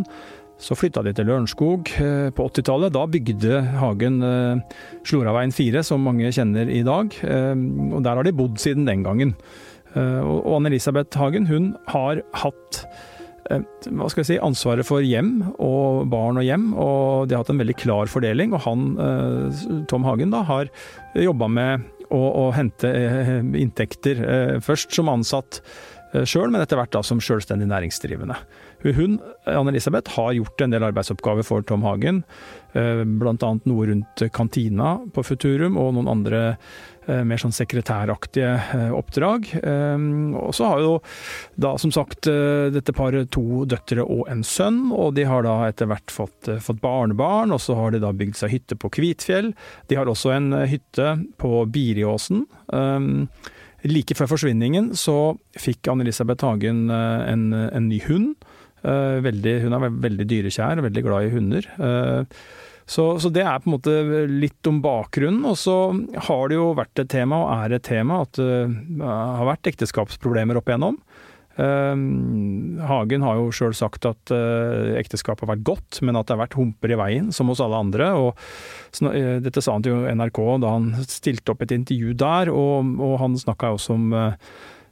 Så 0.58 0.78
flytta 0.78 1.04
de 1.06 1.14
til 1.18 1.28
Lørenskog 1.30 1.92
uh, 2.00 2.30
på 2.36 2.48
80-tallet. 2.48 2.96
Da 2.96 3.04
bygde 3.12 3.62
Hagen 3.82 4.22
Sloraveien 5.08 5.54
4, 5.54 5.84
som 5.86 6.06
mange 6.08 6.32
kjenner 6.34 6.72
i 6.72 6.84
dag. 6.88 7.12
Um, 7.26 7.98
og 7.98 8.08
der 8.08 8.22
har 8.22 8.28
de 8.28 8.38
bodd 8.38 8.62
siden 8.62 8.88
den 8.88 9.04
gangen. 9.08 9.36
og 9.98 10.50
Anne-Elisabeth 10.60 11.18
Hagen 11.18 11.48
hun 11.50 11.72
har 11.90 12.20
hatt 12.38 12.84
Eh, 12.86 13.17
hva 13.48 14.10
skal 14.12 14.24
jeg 14.24 14.30
si, 14.30 14.38
ansvaret 14.44 14.88
for 14.88 15.04
hjem 15.06 15.42
og 15.64 16.08
barn 16.12 16.40
og 16.42 16.48
hjem, 16.48 16.72
og 16.76 17.28
de 17.28 17.36
har 17.36 17.44
hatt 17.44 17.54
en 17.54 17.62
veldig 17.64 17.78
klar 17.80 18.12
fordeling. 18.12 18.56
Og 18.56 18.64
han, 18.66 18.88
eh, 19.02 19.62
Tom 19.92 20.08
Hagen, 20.08 20.34
da, 20.36 20.44
har 20.48 20.72
jobba 21.16 21.50
med 21.52 21.86
å, 22.10 22.22
å, 22.22 22.48
hente 22.56 22.92
eh, 22.92 23.38
inntekter, 23.60 24.24
først 24.64 24.96
som 24.96 25.12
ansatt 25.12 25.62
sjøl, 26.24 26.48
men 26.54 26.64
etter 26.64 26.80
hvert 26.80 26.94
da 26.96 27.02
som 27.04 27.20
sjølstendig 27.20 27.68
næringsdrivende. 27.68 28.38
Hun, 28.96 29.18
Anne-Elisabeth, 29.50 30.14
har 30.16 30.32
gjort 30.38 30.62
en 30.64 30.72
del 30.72 30.86
arbeidsoppgaver 30.88 31.44
for 31.44 31.66
Tom 31.68 31.84
Hagen, 31.84 32.22
bl.a. 32.72 33.50
noe 33.68 33.88
rundt 33.90 34.24
kantina 34.32 34.94
på 35.12 35.26
Futurum 35.28 35.76
og 35.82 35.98
noen 35.98 36.08
andre 36.14 36.44
Eh, 36.48 36.97
mer 37.08 37.40
sånn 37.42 37.56
sekretæraktige 37.56 38.50
eh, 38.76 38.92
oppdrag. 38.96 39.48
Eh, 39.62 40.06
og 40.38 40.54
så 40.56 40.72
har 40.72 40.84
jo 40.84 40.94
da 41.56 41.74
som 41.80 41.94
sagt 41.96 42.28
dette 42.28 42.96
paret 42.96 43.30
to 43.34 43.64
døtre 43.70 44.04
og 44.04 44.28
en 44.32 44.44
sønn, 44.46 44.88
og 44.92 45.16
de 45.18 45.28
har 45.28 45.46
da 45.46 45.56
etter 45.68 45.90
hvert 45.90 46.14
fått, 46.14 46.50
fått 46.64 46.82
barnebarn, 46.84 47.54
og 47.56 47.62
så 47.64 47.78
har 47.80 47.94
de 47.94 48.02
da 48.04 48.14
bygd 48.16 48.40
seg 48.40 48.54
hytte 48.56 48.78
på 48.80 48.92
Kvitfjell. 48.98 49.54
De 49.88 50.00
har 50.00 50.10
også 50.10 50.34
en 50.36 50.52
hytte 50.68 51.14
på 51.42 51.64
Biriåsen. 51.72 52.46
Like 53.88 54.18
før 54.18 54.32
forsvinningen 54.34 54.92
så 54.98 55.38
fikk 55.58 55.88
Anne-Elisabeth 55.92 56.44
Hagen 56.46 56.88
en, 56.92 57.50
en, 57.54 57.90
ny 57.90 58.02
hund. 58.08 58.34
Veldig, 58.84 59.54
hun 59.64 59.76
er 59.78 60.00
veldig 60.08 60.28
dyrekjær 60.30 60.82
og 60.82 60.88
veldig 60.90 61.06
glad 61.06 61.28
i 61.28 61.36
hunder. 61.36 61.70
Så, 62.88 63.06
så, 63.20 63.30
det 63.34 63.44
er 63.44 63.60
på 63.60 63.68
en 63.68 63.76
måte 63.76 63.94
litt 64.32 64.68
om 64.70 64.80
bakgrunnen. 64.84 65.44
Og 65.50 65.58
så 65.60 65.76
har 66.30 66.48
det 66.48 66.56
jo 66.56 66.72
vært 66.78 67.04
et 67.04 67.12
tema, 67.12 67.42
og 67.44 67.66
er 67.66 67.76
et 67.76 67.88
tema, 67.88 68.22
at 68.24 68.40
det 68.40 69.04
har 69.04 69.50
vært 69.50 69.68
ekteskapsproblemer 69.74 70.60
opp 70.60 70.72
igjennom. 70.72 70.96
Uh, 71.58 71.98
Hagen 72.86 73.24
har 73.26 73.40
jo 73.40 73.50
sjøl 73.56 73.74
sagt 73.74 74.06
at 74.06 74.30
uh, 74.30 74.94
ekteskapet 75.00 75.42
har 75.44 75.56
vært 75.56 75.66
godt, 75.66 76.00
men 76.06 76.20
at 76.20 76.30
det 76.30 76.36
har 76.36 76.44
vært 76.44 76.58
humper 76.60 76.94
i 76.94 77.00
veien, 77.00 77.32
som 77.34 77.50
hos 77.50 77.64
alle 77.64 77.80
andre. 77.82 78.12
Og, 78.22 78.48
dette 79.44 79.62
sa 79.62 79.76
han 79.76 79.86
til 79.86 80.08
NRK 80.18 80.40
da 80.64 80.74
han 80.78 80.92
stilte 81.10 81.54
opp 81.54 81.66
et 81.66 81.74
intervju 81.76 82.16
der, 82.18 82.54
og, 82.54 82.96
og 83.04 83.18
han 83.22 83.38
snakka 83.38 83.74
også 83.76 83.98
om 83.98 84.16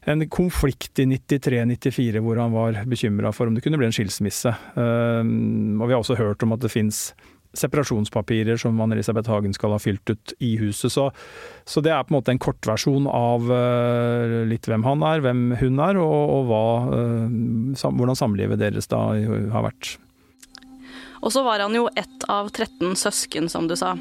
en 0.06 0.26
konflikt 0.30 1.00
i 1.02 1.08
93-94 1.10 2.22
hvor 2.22 2.38
han 2.38 2.54
var 2.54 2.84
bekymra 2.86 3.32
for 3.34 3.50
om 3.50 3.56
det 3.56 3.64
kunne 3.66 3.80
bli 3.82 3.88
en 3.88 3.96
skilsmisse. 3.96 4.52
og 4.76 5.82
vi 5.82 5.96
har 5.96 5.98
også 5.98 6.20
hørt 6.20 6.46
om 6.46 6.54
at 6.54 6.62
det 6.62 6.70
fins 6.70 7.08
separasjonspapirer 7.60 8.60
som 8.62 8.80
Anne-Elisabeth 8.82 9.32
Hagen 9.32 9.56
skal 9.56 9.76
ha 9.76 9.82
fylt 9.82 10.10
ut 10.10 10.34
i 10.44 10.56
huset. 10.62 10.94
Så, 10.94 11.10
så, 11.66 11.84
det 11.84 11.94
er 11.94 12.06
på 12.06 12.14
en 12.14 12.20
måte 12.20 12.36
en 12.36 12.42
kortversjon 12.42 13.10
av 13.12 13.50
uh, 13.52 14.42
litt 14.50 14.70
hvem 14.70 14.86
han 14.88 15.06
er, 15.08 15.24
hvem 15.26 15.46
hun 15.62 15.84
er, 15.84 16.00
og, 16.02 16.18
og 16.38 16.50
hva, 16.50 16.64
sam, 17.80 18.00
hvordan 18.00 18.20
samlivet 18.20 18.62
deres 18.62 18.92
da 18.92 19.08
har 19.16 19.70
vært. 19.70 19.96
Og 21.26 21.34
så 21.34 21.42
var 21.42 21.64
han 21.64 21.74
jo 21.74 21.88
ett 21.98 22.28
av 22.30 22.52
13 22.52 22.94
søsken, 23.00 23.50
som 23.50 23.66
du 23.68 23.74
sa. 23.80 23.96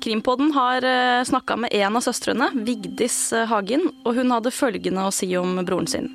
Krimpodden 0.00 0.54
har 0.56 0.84
eh, 0.86 1.24
snakka 1.28 1.58
med 1.60 1.74
en 1.76 1.98
av 1.98 2.04
søstrene, 2.06 2.48
Vigdis 2.64 3.18
Hagen, 3.50 3.84
og 4.06 4.16
hun 4.16 4.32
hadde 4.32 4.54
følgende 4.54 5.04
å 5.04 5.12
si 5.12 5.28
om 5.36 5.58
broren 5.66 5.90
sin. 5.90 6.08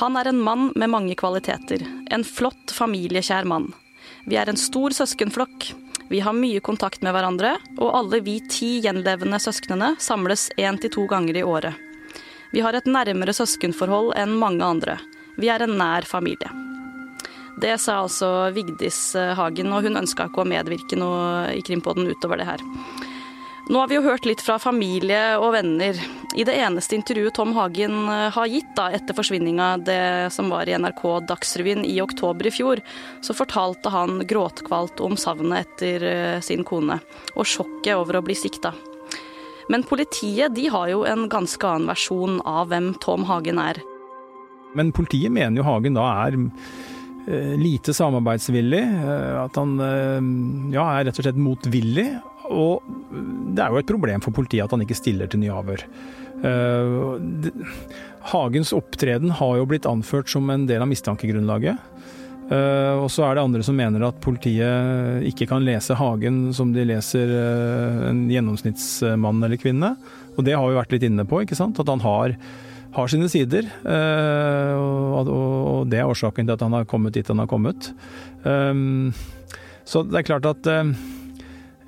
Han 0.00 0.16
er 0.16 0.30
en 0.30 0.40
mann 0.40 0.70
med 0.78 0.90
mange 0.90 1.16
kvaliteter. 1.18 1.82
En 2.10 2.24
flott, 2.24 2.72
familiekjær 2.72 3.44
mann. 3.44 3.72
Vi 4.28 4.36
er 4.36 4.50
en 4.50 4.58
stor 4.60 4.92
søskenflokk. 4.94 5.70
Vi 6.10 6.20
har 6.20 6.34
mye 6.34 6.60
kontakt 6.60 7.04
med 7.06 7.14
hverandre, 7.14 7.54
og 7.78 7.94
alle 7.94 8.20
vi 8.26 8.40
ti 8.50 8.80
gjenlevende 8.84 9.38
søsknene 9.40 9.94
samles 10.02 10.48
én 10.58 10.80
til 10.82 10.90
to 10.90 11.06
ganger 11.10 11.38
i 11.38 11.46
året. 11.46 11.76
Vi 12.50 12.64
har 12.64 12.74
et 12.74 12.88
nærmere 12.90 13.32
søskenforhold 13.36 14.16
enn 14.18 14.34
mange 14.40 14.66
andre. 14.66 14.98
Vi 15.38 15.48
er 15.48 15.62
en 15.62 15.76
nær 15.78 16.08
familie. 16.08 16.50
Det 17.60 17.76
sa 17.80 18.00
altså 18.02 18.50
Vigdis 18.56 19.14
eh, 19.18 19.34
Hagen, 19.36 19.70
og 19.74 19.84
hun 19.86 20.00
ønska 20.00 20.28
ikke 20.28 20.42
å 20.42 20.48
medvirke 20.48 20.98
noe 20.98 21.52
i 21.54 21.62
Krimpodden 21.66 22.08
utover 22.10 22.40
det 22.40 22.48
her. 22.48 22.64
Nå 23.70 23.78
har 23.78 23.90
vi 23.90 23.98
jo 23.98 24.06
hørt 24.06 24.26
litt 24.26 24.42
fra 24.42 24.56
familie 24.58 25.36
og 25.38 25.52
venner. 25.54 25.98
I 26.38 26.44
det 26.46 26.54
eneste 26.62 26.94
intervjuet 26.94 27.34
Tom 27.34 27.52
Hagen 27.56 28.04
har 28.06 28.46
gitt 28.46 28.70
da, 28.76 28.84
etter 28.94 29.16
forsvinninga, 29.18 29.70
det 29.82 30.30
som 30.30 30.52
var 30.52 30.68
i 30.70 30.76
NRK 30.78 31.02
Dagsrevyen 31.26 31.82
i 31.84 31.96
oktober 32.04 32.46
i 32.46 32.52
fjor, 32.54 32.82
så 33.20 33.34
fortalte 33.34 33.90
han 33.90 34.22
gråtkvalt 34.30 35.02
om 35.02 35.18
savnet 35.18 35.66
etter 35.66 36.38
sin 36.46 36.62
kone, 36.62 37.00
og 37.34 37.50
sjokket 37.50 37.96
over 37.98 38.20
å 38.20 38.24
bli 38.28 38.38
sikta. 38.38 38.70
Men 39.70 39.82
politiet 39.86 40.54
de 40.54 40.66
har 40.66 40.88
jo 40.90 41.04
en 41.06 41.28
ganske 41.30 41.66
annen 41.66 41.86
versjon 41.90 42.40
av 42.42 42.72
hvem 42.72 42.92
Tom 43.02 43.26
Hagen 43.28 43.60
er. 43.62 43.78
Men 44.74 44.90
politiet 44.94 45.30
mener 45.30 45.60
jo 45.60 45.66
Hagen 45.66 45.94
da 45.94 46.06
er 46.24 46.38
eh, 46.38 47.54
lite 47.58 47.94
samarbeidsvillig. 47.94 48.82
Eh, 48.82 49.36
at 49.44 49.58
han 49.60 49.76
eh, 49.84 50.30
ja, 50.74 50.88
er 50.96 51.06
rett 51.06 51.20
og 51.22 51.26
slett 51.26 51.38
motvillig. 51.38 52.08
Og 52.50 52.82
det 53.54 53.62
er 53.62 53.70
jo 53.70 53.78
et 53.78 53.92
problem 53.92 54.24
for 54.24 54.34
politiet 54.34 54.66
at 54.66 54.74
han 54.74 54.82
ikke 54.82 54.98
stiller 54.98 55.30
til 55.30 55.44
nye 55.44 55.54
avhør. 55.54 55.86
Hagens 58.30 58.72
opptreden 58.76 59.32
har 59.36 59.56
jo 59.58 59.66
blitt 59.68 59.88
anført 59.88 60.28
som 60.30 60.48
en 60.52 60.66
del 60.68 60.82
av 60.82 60.88
mistankegrunnlaget. 60.90 61.80
Uh, 62.50 62.98
og 62.98 63.06
så 63.14 63.28
er 63.28 63.36
det 63.36 63.44
andre 63.44 63.62
som 63.62 63.76
mener 63.78 64.02
at 64.02 64.16
politiet 64.24 65.22
ikke 65.28 65.46
kan 65.52 65.62
lese 65.62 65.94
Hagen 65.94 66.48
som 66.56 66.72
de 66.74 66.82
leser 66.88 67.30
uh, 67.30 68.08
en 68.08 68.24
gjennomsnittsmann 68.32 69.38
eller 69.46 69.56
-kvinne. 69.56 69.94
Og 70.34 70.44
det 70.44 70.56
har 70.58 70.66
vi 70.66 70.74
vært 70.74 70.92
litt 70.96 71.06
inne 71.06 71.24
på, 71.24 71.42
ikke 71.42 71.54
sant. 71.54 71.78
At 71.78 71.88
han 71.88 72.00
har, 72.00 72.34
har 72.92 73.06
sine 73.08 73.28
sider. 73.28 73.70
Og, 74.80 75.86
det 75.90 75.98
er 75.98 76.08
årsaken 76.08 76.46
til 76.46 76.54
at 76.54 76.60
han 76.60 76.72
har 76.72 76.84
kommet 76.84 77.12
dit 77.12 77.28
han 77.28 77.38
har 77.38 77.46
kommet. 77.46 77.92
Så 79.84 80.02
det 80.06 80.18
er 80.18 80.22
klart 80.22 80.46
at 80.46 80.94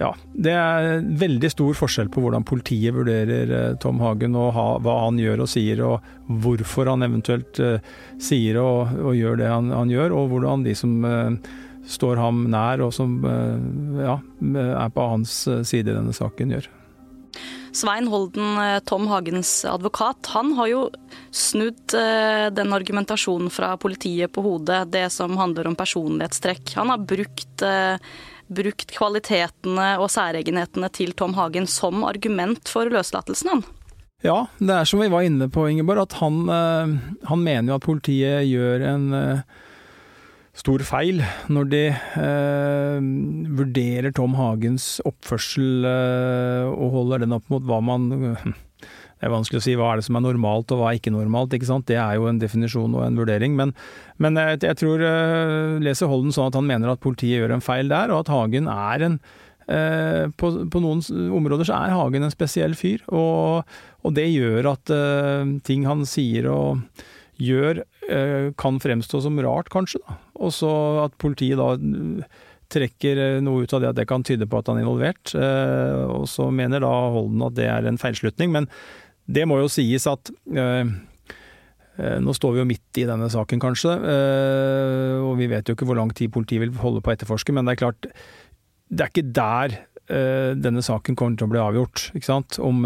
ja, 0.02 0.10
det 0.34 0.52
er 0.56 1.04
veldig 1.20 1.50
stor 1.52 1.76
forskjell 1.78 2.08
på 2.10 2.24
hvordan 2.24 2.46
politiet 2.48 2.94
vurderer 2.96 3.52
eh, 3.54 3.74
Tom 3.82 4.00
Hagen, 4.02 4.34
og 4.38 4.56
hva 4.82 4.96
han 5.04 5.20
gjør 5.20 5.44
og 5.44 5.50
sier, 5.52 5.82
og 5.86 6.02
hvorfor 6.42 6.90
han 6.90 7.04
eventuelt 7.06 7.60
uh, 7.62 7.78
sier 8.22 8.58
og, 8.62 8.94
og, 8.96 9.12
gjør 9.14 9.38
det 9.42 9.50
han, 9.50 9.70
han, 9.74 9.92
gjør, 9.92 10.14
og 10.16 10.32
hvordan 10.32 10.64
de 10.66 10.74
som 10.78 10.96
uh, 11.06 11.30
står 11.86 12.18
ham 12.18 12.44
nær 12.50 12.82
og 12.82 12.92
som 12.94 13.16
ja, 13.98 14.14
er 14.54 14.92
på 14.94 15.06
hans 15.10 15.32
side 15.66 15.90
i 15.90 15.96
denne 15.96 16.14
saken, 16.14 16.54
gjør. 16.54 16.68
Svein 17.74 18.06
Holden, 18.12 18.60
Tom 18.86 19.08
Hagens 19.10 19.50
advokat, 19.66 20.30
han 20.30 20.52
har 20.58 20.70
jo 20.70 20.82
snudd 21.34 21.96
den 22.54 22.76
argumentasjonen 22.76 23.50
fra 23.50 23.72
politiet 23.82 24.30
på 24.30 24.44
hodet, 24.46 24.84
det 24.94 25.08
som 25.10 25.34
handler 25.40 25.72
om 25.72 25.78
personlighetstrekk. 25.78 26.76
Han 26.78 26.94
har 26.94 27.02
brukt 27.02 27.66
brukt 28.54 28.92
kvalitetene 28.94 29.94
og 30.02 30.10
særegenhetene 30.12 30.90
til 30.94 31.14
Tom 31.18 31.36
Hagen 31.38 31.68
som 31.70 32.04
argument 32.08 32.68
for 32.70 32.90
løslatelsen, 32.92 33.56
han. 33.56 33.64
Ja, 34.22 34.44
det 34.62 34.70
er 34.70 34.86
som 34.86 35.02
vi 35.02 35.10
var 35.10 35.26
inne 35.26 35.48
på, 35.50 35.66
Ingeborg, 35.70 36.04
at 36.04 36.20
han, 36.20 36.44
eh, 36.46 36.96
han 37.26 37.42
mener 37.42 37.72
jo 37.72 37.78
at 37.80 37.86
politiet 37.86 38.46
gjør 38.46 38.84
en 38.92 39.06
eh, 39.18 39.60
stor 40.54 40.84
feil 40.84 41.22
når 41.52 41.70
de 41.72 41.82
eh, 41.90 42.98
vurderer 43.58 44.12
Tom 44.14 44.36
Hagens 44.38 45.00
oppførsel 45.08 45.88
eh, 45.88 46.68
og 46.68 46.98
holder 46.98 47.24
den 47.24 47.34
opp 47.38 47.48
mot 47.52 47.64
hva 47.66 47.80
man 47.82 48.10
det 49.22 49.28
er 49.28 49.36
vanskelig 49.36 49.60
å 49.60 49.62
si 49.62 49.72
hva 49.78 49.92
er 49.92 50.00
det 50.00 50.04
som 50.08 50.16
er 50.18 50.24
normalt 50.24 50.72
og 50.74 50.80
hva 50.80 50.88
er 50.90 50.98
ikke 50.98 51.12
normalt. 51.14 51.52
ikke 51.54 51.68
sant? 51.68 51.86
Det 51.86 51.94
er 51.94 52.16
jo 52.18 52.24
en 52.26 52.40
definisjon 52.42 52.96
og 52.98 53.04
en 53.04 53.20
vurdering. 53.20 53.54
Men, 53.54 53.70
men 54.18 54.34
jeg, 54.34 54.58
jeg, 54.64 54.78
tror 54.80 55.04
uh, 55.06 55.78
leser 55.78 56.10
Holden 56.10 56.34
sånn 56.34 56.48
at 56.50 56.56
han 56.58 56.66
mener 56.66 56.90
at 56.90 57.04
politiet 57.04 57.38
gjør 57.38 57.54
en 57.54 57.62
feil 57.62 57.92
der, 57.92 58.10
og 58.10 58.24
at 58.24 58.32
Hagen 58.34 58.66
er 58.66 59.04
en 59.06 59.14
uh, 59.70 60.26
på, 60.34 60.50
på, 60.74 60.82
noen 60.82 61.04
områder 61.38 61.70
så 61.70 61.78
er 61.84 61.94
Hagen 61.94 62.26
en 62.26 62.34
spesiell 62.34 62.74
fyr. 62.74 63.04
Og, 63.14 63.76
og 64.02 64.16
det 64.16 64.26
gjør 64.26 64.72
at 64.72 64.90
uh, 64.90 65.54
ting 65.70 65.86
han 65.86 66.02
sier 66.02 66.50
og 66.50 66.82
gjør 67.38 67.84
kan 68.58 68.76
fremstå 68.82 69.20
som 69.24 69.38
rart, 69.40 69.68
kanskje. 69.72 70.00
da. 70.02 70.16
Og 70.42 70.50
så 70.52 70.68
at 71.04 71.14
politiet 71.22 71.56
da 71.56 71.70
trekker 72.74 73.20
noe 73.42 73.62
ut 73.62 73.72
av 73.72 73.80
det 73.80 73.88
at 73.92 73.98
det 74.00 74.06
kan 74.10 74.24
tyde 74.26 74.48
på 74.50 74.58
at 74.58 74.68
han 74.68 74.80
er 74.80 74.84
involvert. 74.84 75.32
Og 76.10 76.26
så 76.28 76.48
mener 76.52 76.82
da 76.82 76.90
Holden 77.14 77.46
at 77.46 77.56
det 77.56 77.70
er 77.70 77.86
en 77.88 78.00
feilslutning. 78.02 78.52
Men 78.52 78.68
det 79.30 79.46
må 79.48 79.60
jo 79.60 79.70
sies 79.70 80.06
at 80.10 80.32
øh, 80.56 80.90
nå 82.22 82.34
står 82.36 82.56
vi 82.56 82.62
jo 82.62 82.68
midt 82.68 83.00
i 83.02 83.06
denne 83.08 83.28
saken, 83.32 83.62
kanskje, 83.62 83.94
øh, 83.94 85.22
og 85.28 85.36
vi 85.38 85.48
vet 85.52 85.68
jo 85.68 85.76
ikke 85.76 85.88
hvor 85.88 85.98
lang 85.98 86.12
tid 86.16 86.32
politiet 86.34 86.64
vil 86.64 86.74
holde 86.82 87.02
på 87.02 87.12
å 87.12 87.16
etterforske, 87.16 87.54
men 87.54 87.68
det 87.68 87.76
er 87.76 87.82
klart, 87.84 88.12
det 88.90 89.00
er 89.06 89.12
ikke 89.12 89.32
der 89.32 89.80
denne 90.12 90.82
saken 90.84 91.14
kommer 91.16 91.38
til 91.38 91.46
å 91.46 91.50
bli 91.52 91.60
avgjort. 91.62 92.00
ikke 92.12 92.26
sant? 92.26 92.56
Om 92.60 92.82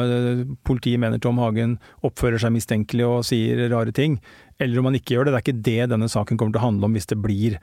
politiet 0.69 1.01
mener 1.03 1.19
Tom 1.19 1.41
Hagen 1.43 1.73
oppfører 2.07 2.39
seg 2.39 2.53
mistenkelig 2.55 3.07
og 3.09 3.25
sier 3.27 3.65
rare 3.73 3.91
ting, 3.97 4.19
eller 4.63 4.79
om 4.79 4.87
han 4.87 4.99
ikke 5.01 5.17
gjør 5.17 5.27
det. 5.27 5.33
Det 5.33 5.41
er 5.41 5.45
ikke 5.47 5.65
det 5.67 5.89
denne 5.91 6.11
saken 6.13 6.39
kommer 6.39 6.55
til 6.55 6.61
å 6.61 6.67
handle 6.69 6.87
om 6.87 6.95
hvis 6.95 7.09
det 7.11 7.19
blir 7.25 7.57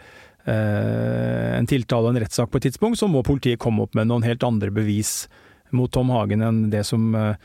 en 0.49 1.69
tiltale 1.69 2.09
og 2.09 2.17
en 2.17 2.21
rettssak 2.25 2.51
på 2.51 2.59
et 2.59 2.67
tidspunkt. 2.67 2.99
Så 2.99 3.07
må 3.07 3.23
politiet 3.23 3.61
komme 3.61 3.85
opp 3.85 3.95
med 3.95 4.09
noen 4.09 4.25
helt 4.27 4.43
andre 4.43 4.73
bevis 4.73 5.29
mot 5.71 5.93
Tom 5.93 6.11
Hagen 6.11 6.43
enn 6.43 6.65
det 6.73 6.83
som 6.89 7.13
Eh, 7.15 7.35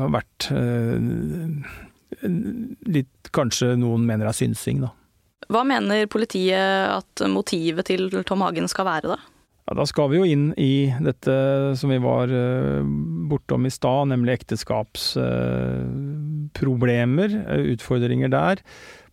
har 0.00 0.10
vært 0.14 0.40
eh, 0.54 0.98
litt 2.94 3.30
kanskje 3.34 3.74
noen 3.80 4.02
mener 4.06 4.26
er 4.30 4.36
synsing, 4.36 4.78
da. 4.84 4.90
Hva 5.52 5.62
mener 5.68 6.06
politiet 6.08 6.88
at 6.88 7.20
motivet 7.28 7.84
til 7.90 8.02
Tom 8.24 8.40
Hagen 8.44 8.68
skal 8.70 8.86
være, 8.88 9.08
da? 9.12 9.18
Ja, 9.64 9.72
Da 9.80 9.84
skal 9.88 10.10
vi 10.12 10.18
jo 10.20 10.26
inn 10.28 10.46
i 10.60 10.92
dette 11.04 11.34
som 11.80 11.88
vi 11.92 11.98
var 12.04 12.26
eh, 12.32 12.82
bortom 13.30 13.62
i 13.68 13.72
stad, 13.72 14.02
nemlig 14.12 14.32
ekteskapsproblemer, 14.40 17.30
utfordringer 17.74 18.30
der. 18.32 18.56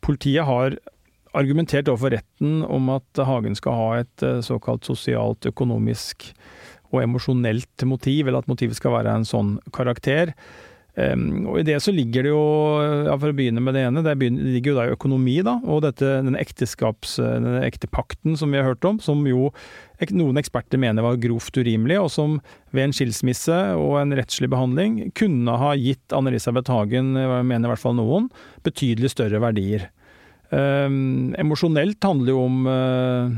Politiet 0.04 0.44
har 0.48 0.70
argumentert 1.38 1.88
overfor 1.88 2.12
retten 2.18 2.52
om 2.68 2.90
at 2.92 3.08
Hagen 3.24 3.56
skal 3.56 3.74
ha 3.78 3.90
et 4.02 4.20
såkalt 4.44 4.84
sosialt 4.88 5.46
økonomisk 5.48 6.34
og 6.92 7.02
emosjonelt 7.04 7.88
motiv, 7.88 8.28
eller 8.28 8.44
at 8.44 8.52
motivet 8.52 8.78
skal 8.78 8.98
være 9.00 9.16
en 9.16 9.28
sånn 9.28 9.56
karakter. 9.76 10.36
Um, 10.92 11.46
og 11.48 11.62
I 11.62 11.64
det 11.70 11.78
så 11.80 11.94
ligger 11.96 12.26
det 12.26 12.32
jo, 12.34 12.42
ja, 13.08 13.14
for 13.16 13.32
å 13.32 13.36
begynne 13.36 13.62
med 13.64 13.78
det 13.78 13.86
ene, 13.88 14.04
det 14.04 14.18
ligger 14.28 14.74
jo 14.74 14.76
da 14.76 14.88
i 14.90 14.96
økonomi, 14.98 15.38
da. 15.48 15.54
Og 15.64 15.86
dette, 15.86 16.10
den 16.26 16.36
ekteskaps, 16.36 17.16
den 17.22 17.62
ektepakten 17.64 18.36
som 18.40 18.52
vi 18.52 18.60
har 18.60 18.68
hørt 18.68 18.88
om, 18.88 19.00
som 19.04 19.24
jo 19.28 19.54
noen 20.12 20.42
eksperter 20.42 20.82
mener 20.82 21.06
var 21.06 21.22
grovt 21.22 21.56
urimelig, 21.56 22.00
og 22.02 22.12
som 22.12 22.36
ved 22.76 22.90
en 22.90 22.96
skilsmisse 22.98 23.60
og 23.80 24.02
en 24.02 24.18
rettslig 24.18 24.50
behandling 24.52 25.14
kunne 25.16 25.56
ha 25.62 25.72
gitt 25.80 26.16
Anne-Elisabeth 26.18 26.74
Hagen, 26.74 27.14
mener 27.16 27.70
i 27.70 27.72
hvert 27.72 27.86
fall 27.86 27.96
noen, 27.96 28.28
betydelig 28.68 29.14
større 29.16 29.40
verdier. 29.44 29.88
Um, 30.52 31.32
emosjonelt 31.40 32.04
handler 32.04 32.34
jo 32.34 32.44
om 32.44 32.66
uh, 32.68 33.32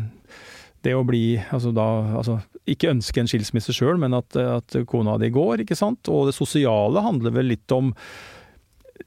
det 0.82 0.96
å 0.98 1.06
bli 1.06 1.38
altså 1.54 1.70
da, 1.76 1.86
altså 2.18 2.40
ikke 2.70 2.94
ønske 2.94 3.20
en 3.20 3.30
skilsmisse 3.30 3.76
sjøl, 3.76 3.98
men 4.00 4.16
at, 4.16 4.36
at, 4.40 4.78
kona 4.90 5.18
di 5.22 5.32
går, 5.34 5.64
ikke 5.64 5.78
sant. 5.78 6.08
Og 6.12 6.30
det 6.30 6.38
sosiale 6.38 7.04
handler 7.04 7.36
vel 7.36 7.52
litt 7.52 7.76
om 7.76 7.92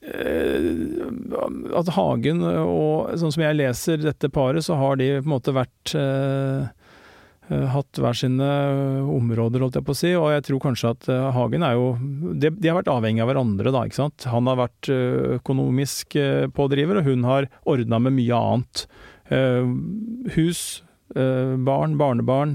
eh, 0.02 0.72
at 1.76 1.92
Hagen 1.96 2.44
og 2.44 3.14
sånn 3.16 3.32
som 3.32 3.46
jeg 3.46 3.58
leser 3.58 4.02
dette 4.04 4.32
paret, 4.32 4.66
så 4.66 4.78
har 4.80 5.00
de 5.00 5.14
på 5.18 5.24
en 5.24 5.32
måte 5.32 5.56
vært 5.56 5.96
eh, 5.96 6.68
hatt 7.72 8.02
hver 8.02 8.18
sine 8.18 8.52
områder, 9.16 9.64
holdt 9.64 9.80
jeg 9.80 9.88
på 9.88 9.96
å 9.96 10.00
si. 10.02 10.12
Og 10.20 10.30
jeg 10.34 10.48
tror 10.50 10.64
kanskje 10.68 10.92
at 10.92 11.10
eh, 11.12 11.28
Hagen 11.38 11.64
er 11.64 11.78
jo 11.78 11.90
De, 12.36 12.52
de 12.52 12.68
har 12.68 12.80
vært 12.82 12.92
avhengig 12.92 13.24
av 13.24 13.32
hverandre, 13.32 13.72
da, 13.72 13.86
ikke 13.88 14.02
sant. 14.02 14.28
Han 14.36 14.52
har 14.52 14.60
vært 14.66 14.92
eh, 14.92 15.36
økonomisk 15.40 16.20
pådriver, 16.56 17.00
og 17.00 17.08
hun 17.08 17.24
har 17.28 17.48
ordna 17.64 18.04
med 18.04 18.18
mye 18.20 18.42
annet. 18.52 18.88
Hus, 20.36 20.60
barn, 21.10 21.96
barnebarn. 21.98 22.52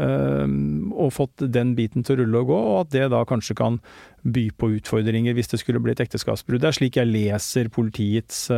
Og 0.00 1.10
fått 1.12 1.44
den 1.52 1.74
biten 1.76 2.04
til 2.06 2.16
å 2.16 2.22
rulle 2.22 2.40
og 2.40 2.48
gå, 2.48 2.60
og 2.72 2.78
at 2.86 2.92
det 2.94 3.10
da 3.12 3.24
kanskje 3.28 3.56
kan 3.58 3.80
by 4.22 4.46
på 4.56 4.70
utfordringer 4.78 5.36
hvis 5.36 5.52
det 5.52 5.60
skulle 5.60 5.82
bli 5.84 5.92
et 5.92 6.00
ekteskapsbrudd. 6.04 6.62
Det 6.62 6.70
er 6.70 6.78
slik 6.78 6.96
jeg 7.00 7.10
leser 7.10 7.72
politiets 7.72 8.48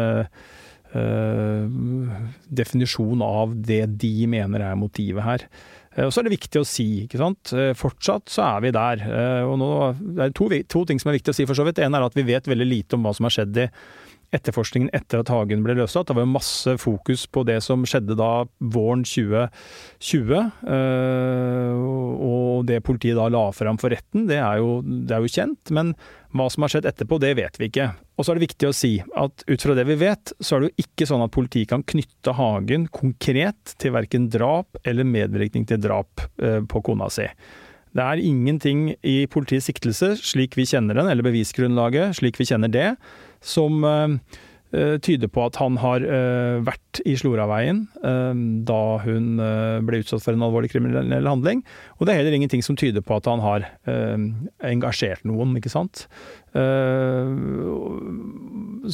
definisjon 2.55 3.25
av 3.27 3.57
det 3.67 3.83
de 3.99 4.29
mener 4.31 4.63
er 4.63 4.79
motivet 4.79 5.27
her. 5.27 5.47
Og 6.05 6.11
så 6.15 6.21
er 6.21 6.27
det 6.27 6.37
viktig 6.37 6.61
å 6.61 6.67
si, 6.67 6.87
ikke 7.05 7.19
sant. 7.19 7.51
Fortsatt 7.79 8.31
så 8.31 8.47
er 8.47 8.63
vi 8.63 8.71
der. 8.75 9.03
Og 9.47 9.59
nå, 9.59 9.69
det 9.99 10.23
er 10.29 10.33
to, 10.39 10.49
to 10.71 10.85
ting 10.87 11.03
som 11.03 11.11
er 11.11 11.19
viktig 11.19 11.35
å 11.35 11.37
si, 11.39 11.47
for 11.51 11.59
så 11.59 11.67
vidt. 11.67 11.83
En 11.83 11.95
er 11.99 12.07
at 12.07 12.15
vi 12.19 12.27
vet 12.27 12.47
veldig 12.51 12.69
lite 12.71 12.99
om 12.99 13.07
hva 13.07 13.15
som 13.15 13.27
har 13.27 13.35
skjedd 13.35 13.55
i 13.63 13.69
etterforskningen 14.35 14.93
etter 14.97 15.21
at 15.21 15.31
Hagen 15.33 15.65
ble 15.67 15.77
løslatt. 15.79 16.09
Det 16.09 16.17
var 16.17 16.25
jo 16.27 16.33
masse 16.35 16.75
fokus 16.81 17.27
på 17.29 17.45
det 17.49 17.59
som 17.67 17.85
skjedde 17.89 18.17
da 18.19 18.31
våren 18.75 19.05
2020. 19.07 20.35
Eh, 20.75 21.85
og 22.29 22.65
det 22.69 22.83
politiet 22.87 23.19
da 23.19 23.29
la 23.33 23.47
fram 23.55 23.81
for 23.81 23.95
retten, 23.95 24.29
det 24.31 24.41
er, 24.41 24.61
jo, 24.63 24.79
det 24.85 25.17
er 25.17 25.25
jo 25.25 25.35
kjent. 25.35 25.75
Men 25.75 25.93
hva 26.35 26.49
som 26.51 26.65
har 26.65 26.73
skjedd 26.75 26.89
etterpå, 26.91 27.21
det 27.23 27.35
vet 27.39 27.61
vi 27.61 27.69
ikke. 27.71 27.91
Og 28.19 28.25
så 28.25 28.33
er 28.33 28.39
det 28.39 28.47
viktig 28.49 28.71
å 28.71 28.77
si 28.77 28.95
at 29.19 29.45
ut 29.47 29.67
fra 29.67 29.77
det 29.79 29.87
vi 29.91 29.99
vet, 30.01 30.33
så 30.41 30.57
er 30.57 30.65
det 30.65 30.73
jo 30.73 30.87
ikke 30.87 31.09
sånn 31.11 31.27
at 31.27 31.35
politiet 31.35 31.71
kan 31.71 31.85
knytte 31.87 32.35
Hagen 32.39 32.89
konkret 32.95 33.77
til 33.83 33.95
verken 33.95 34.31
drap 34.33 34.81
eller 34.85 35.07
medvirkning 35.07 35.69
til 35.71 35.83
drap 35.83 36.27
eh, 36.43 36.61
på 36.67 36.83
kona 36.87 37.11
si. 37.13 37.29
Det 37.95 38.03
er 38.03 38.19
ingenting 38.27 38.89
i 39.07 39.21
politiets 39.31 39.69
siktelse, 39.71 40.17
slik 40.19 40.57
vi 40.59 40.67
kjenner 40.67 40.99
den, 40.99 41.07
eller 41.11 41.27
bevisgrunnlaget, 41.29 42.17
slik 42.19 42.41
vi 42.41 42.49
kjenner 42.49 42.73
det, 42.75 42.89
som 43.45 43.85
uh, 43.85 44.17
tyder 45.05 45.31
på 45.31 45.45
at 45.45 45.59
han 45.61 45.77
har 45.79 46.03
uh, 46.03 46.59
vært 46.67 47.03
i 47.07 47.15
Sloraveien 47.19 47.85
da 48.67 48.83
hun 49.03 49.39
ble 49.87 49.99
utsatt 50.03 50.23
for 50.23 50.35
en 50.35 50.43
alvorlig 50.47 50.71
kriminell 50.73 51.27
handling. 51.27 51.63
Og 51.99 52.07
det 52.07 52.13
er 52.13 52.21
heller 52.21 52.37
ingenting 52.37 52.63
som 52.63 52.79
tyder 52.79 53.03
på 53.05 53.17
at 53.19 53.27
han 53.27 53.43
har 53.43 53.67
engasjert 54.63 55.25
noen, 55.27 55.57
ikke 55.59 55.73
sant. 55.73 56.05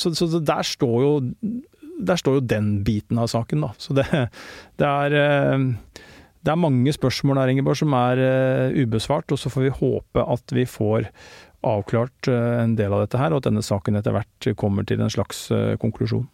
Så, 0.01 0.13
så, 0.17 0.41
der 0.41 0.65
står 0.65 0.97
jo 1.05 1.13
der 2.01 2.17
står 2.23 2.39
jo 2.39 2.47
den 2.55 2.71
biten 2.87 3.21
av 3.21 3.29
saken, 3.29 3.67
da. 3.67 3.71
Så 3.77 3.93
det, 3.99 4.07
det 4.81 4.89
er 4.89 5.11
det 6.41 6.55
er 6.55 6.57
mange 6.57 6.93
spørsmål 6.97 7.37
der, 7.43 7.53
Ingeborg, 7.53 7.77
som 7.77 7.93
er 8.01 8.73
ubesvart, 8.81 9.29
og 9.29 9.39
så 9.43 9.53
får 9.53 9.67
vi 9.67 9.77
håpe 9.83 10.25
at 10.25 10.57
vi 10.57 10.65
får 10.65 11.11
avklart 11.67 12.29
uh, 12.29 12.63
en 12.63 12.77
del 12.79 12.93
av 12.93 13.05
dette 13.05 13.21
her, 13.21 13.33
og 13.33 13.43
at 13.43 13.51
denne 13.51 13.65
saken 13.65 14.01
etter 14.01 14.15
hvert 14.17 14.53
kommer 14.61 14.87
til 14.89 15.03
en 15.03 15.13
slags 15.13 15.49
uh, 15.55 15.75
konklusjon. 15.81 16.29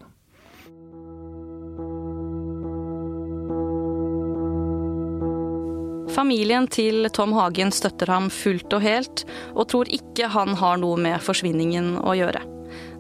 Familien 6.17 6.65
til 6.73 7.05
Tom 7.13 7.35
Hagen 7.37 7.69
støtter 7.75 8.09
ham 8.09 8.31
fullt 8.33 8.73
og 8.73 8.81
helt, 8.81 9.25
og 9.53 9.67
tror 9.69 9.91
ikke 9.93 10.31
han 10.33 10.55
har 10.57 10.79
noe 10.81 10.97
med 10.97 11.21
forsvinningen 11.21 11.99
å 12.01 12.15
gjøre. 12.17 12.41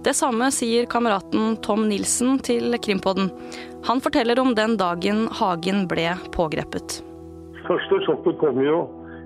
Det 0.05 0.13
samme 0.15 0.51
sier 0.55 0.85
kameraten 0.87 1.57
Tom 1.65 1.89
Nilsen 1.89 2.37
til 2.45 2.77
Krimpodden. 2.83 3.31
Han 3.89 4.03
forteller 4.05 4.39
om 4.39 4.53
den 4.55 4.77
dagen 4.79 5.25
Hagen 5.33 5.87
ble 5.91 6.11
pågrepet. 6.37 7.01
Første 7.67 7.99
sjokket 8.05 8.39
kom 8.43 8.61
jo 8.63 8.85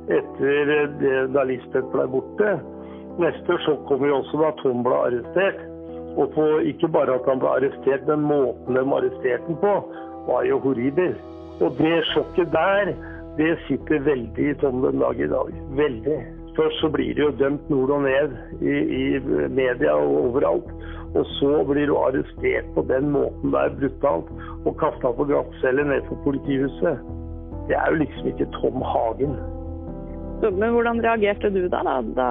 etter 0.09 0.71
det 1.03 1.17
da 1.35 1.45
Lisbeth 1.49 1.91
ble 1.93 2.07
borte. 2.15 2.55
Neste 3.19 3.59
sjokk 3.65 3.87
kom 3.89 4.05
jo 4.07 4.21
også 4.21 4.41
da 4.41 4.51
Tom 4.63 4.85
ble 4.87 4.97
arrestert. 5.09 5.61
Og 6.19 6.33
på, 6.35 6.47
ikke 6.67 6.91
bare 6.91 7.17
at 7.19 7.29
han 7.31 7.41
ble 7.43 7.51
arrestert, 7.59 8.07
men 8.09 8.27
måten 8.27 8.79
de 8.79 8.83
arresterte 8.83 9.47
ham 9.47 9.59
på, 9.63 9.75
var 10.29 10.47
jo 10.49 10.59
horribel. 10.65 11.15
Og 11.61 11.77
det 11.79 12.01
sjokket 12.13 12.53
der, 12.55 12.93
det 13.39 13.55
sitter 13.67 14.05
veldig 14.07 14.51
i 14.51 14.55
Tom 14.63 14.83
den 14.85 15.03
dag 15.03 15.21
i 15.21 15.29
dag. 15.31 15.51
Veldig. 15.79 16.19
Først 16.57 16.81
så 16.83 16.91
blir 16.93 17.15
det 17.15 17.23
jo 17.23 17.31
dømt 17.39 17.71
nord 17.71 17.91
og 17.95 18.03
ned 18.03 18.35
i, 18.61 18.75
i 18.75 19.05
media 19.55 19.95
og 19.95 20.17
overalt. 20.25 20.73
Og 21.15 21.27
så 21.39 21.63
blir 21.67 21.87
du 21.91 21.97
arrestert 21.99 22.67
på 22.75 22.85
den 22.89 23.11
måten 23.15 23.55
der 23.55 23.73
brutalt 23.79 24.29
og 24.65 24.77
kasta 24.79 25.11
på 25.17 25.27
glattcelle 25.31 25.87
ned 25.87 26.07
for 26.09 26.19
politihuset. 26.27 27.01
Det 27.69 27.79
er 27.79 27.91
jo 27.91 28.03
liksom 28.03 28.31
ikke 28.31 28.51
Tom 28.59 28.83
Hagen. 28.83 29.35
Men 30.43 30.71
hvordan 30.75 31.03
reagerte 31.05 31.51
du 31.55 31.67
da, 31.69 31.83
da, 31.87 31.97
da 32.17 32.29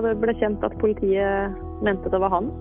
det 0.00 0.14
ble 0.22 0.34
kjent 0.40 0.64
at 0.64 0.76
politiet 0.80 1.62
mente 1.84 2.10
det 2.12 2.20
var 2.22 2.32
han? 2.32 2.52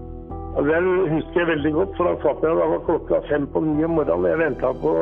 Det 0.52 0.80
husker 1.14 1.40
jeg 1.40 1.48
veldig 1.48 1.72
godt, 1.74 1.94
for 1.98 2.10
da 2.10 2.16
satt 2.20 2.42
jeg 2.44 2.58
da 2.60 2.66
var 2.74 2.82
klokka 2.88 3.22
fem 3.30 3.46
på 3.54 3.62
ni 3.64 3.86
om 3.88 3.96
morgenen. 3.96 4.28
Jeg 4.28 4.40
venta 4.42 4.74
på, 4.82 4.96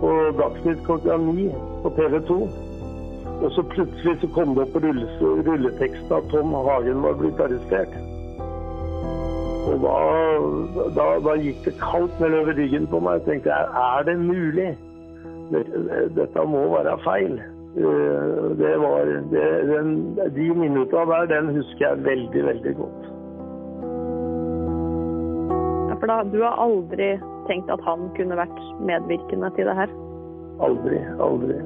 på 0.00 0.12
Dagsnytt 0.38 0.80
klokka 0.86 1.18
ni 1.26 1.50
på 1.82 1.92
TV 1.98 2.20
2. 2.30 2.38
Og 3.38 3.50
så 3.54 3.62
plutselig 3.74 4.16
så 4.20 4.30
kom 4.34 4.54
det 4.56 4.64
opp 4.64 4.72
på 4.74 4.80
rulleteksten 4.82 6.14
at 6.16 6.30
Tom 6.32 6.56
Hagen 6.56 7.04
var 7.04 7.20
blitt 7.20 7.42
arrestert. 7.44 7.92
Og 9.68 9.84
da, 9.84 9.98
da, 10.96 11.06
da 11.26 11.36
gikk 11.36 11.60
det 11.66 11.76
kaldt 11.82 12.24
nedover 12.24 12.56
ryggen 12.56 12.88
på 12.88 13.02
meg. 13.04 13.20
Jeg 13.20 13.26
tenkte 13.28 13.60
er 13.84 14.08
det 14.08 14.16
mulig? 14.24 14.72
Dette 16.16 16.48
må 16.48 16.64
være 16.72 16.96
feil. 17.04 17.38
Eh, 17.76 18.56
det 18.58 18.76
var, 18.76 19.04
det, 19.30 19.62
den, 19.68 20.18
de 20.34 20.54
minutta 20.54 21.04
der, 21.04 21.26
den 21.26 21.56
husker 21.56 21.88
jeg 21.88 22.04
veldig, 22.04 22.44
veldig 22.44 22.74
godt. 22.76 23.02
Ja, 25.88 25.94
for 26.00 26.06
da, 26.06 26.22
Du 26.32 26.42
har 26.42 26.56
aldri 26.64 27.10
tenkt 27.48 27.70
at 27.70 27.82
han 27.84 28.08
kunne 28.16 28.38
vært 28.40 28.60
medvirkende 28.80 29.50
til 29.56 29.68
det 29.68 29.76
her? 29.76 29.92
Aldri. 30.64 31.02
Aldri. 31.20 31.58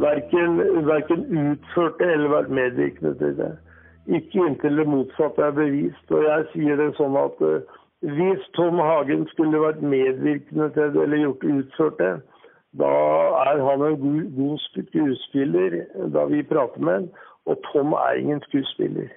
Verken, 0.00 0.60
verken 0.86 1.26
utførte 1.40 2.04
eller 2.12 2.28
vært 2.28 2.52
medvirkende 2.52 3.14
til 3.18 3.36
det. 3.40 3.52
Ikke 4.06 4.46
inntil 4.46 4.78
det 4.78 4.86
motsatte 4.86 5.42
er 5.42 5.56
bevist. 5.56 6.14
Og 6.14 6.24
jeg 6.24 6.46
sier 6.52 6.78
det 6.78 6.92
sånn 6.98 7.16
at 7.18 7.42
uh, 7.42 7.76
hvis 8.06 8.42
Tom 8.54 8.78
Hagen 8.78 9.26
skulle 9.32 9.60
vært 9.60 9.82
medvirkende 9.82 10.70
til 10.76 10.92
det 10.94 11.02
eller 11.02 11.24
gjort 11.24 11.46
utført 11.56 11.98
det, 11.98 12.14
da 12.80 12.90
er 13.42 13.62
han 13.64 13.84
en 13.86 14.00
god, 14.00 14.24
god 14.36 14.58
skuespiller 14.58 15.78
da 16.14 16.24
vi 16.32 16.42
prater 16.42 16.80
med 16.80 16.94
ham. 16.94 17.08
Og 17.46 17.58
Tom 17.68 17.92
er 17.92 18.18
ingen 18.18 18.42
skuespiller. 18.48 19.08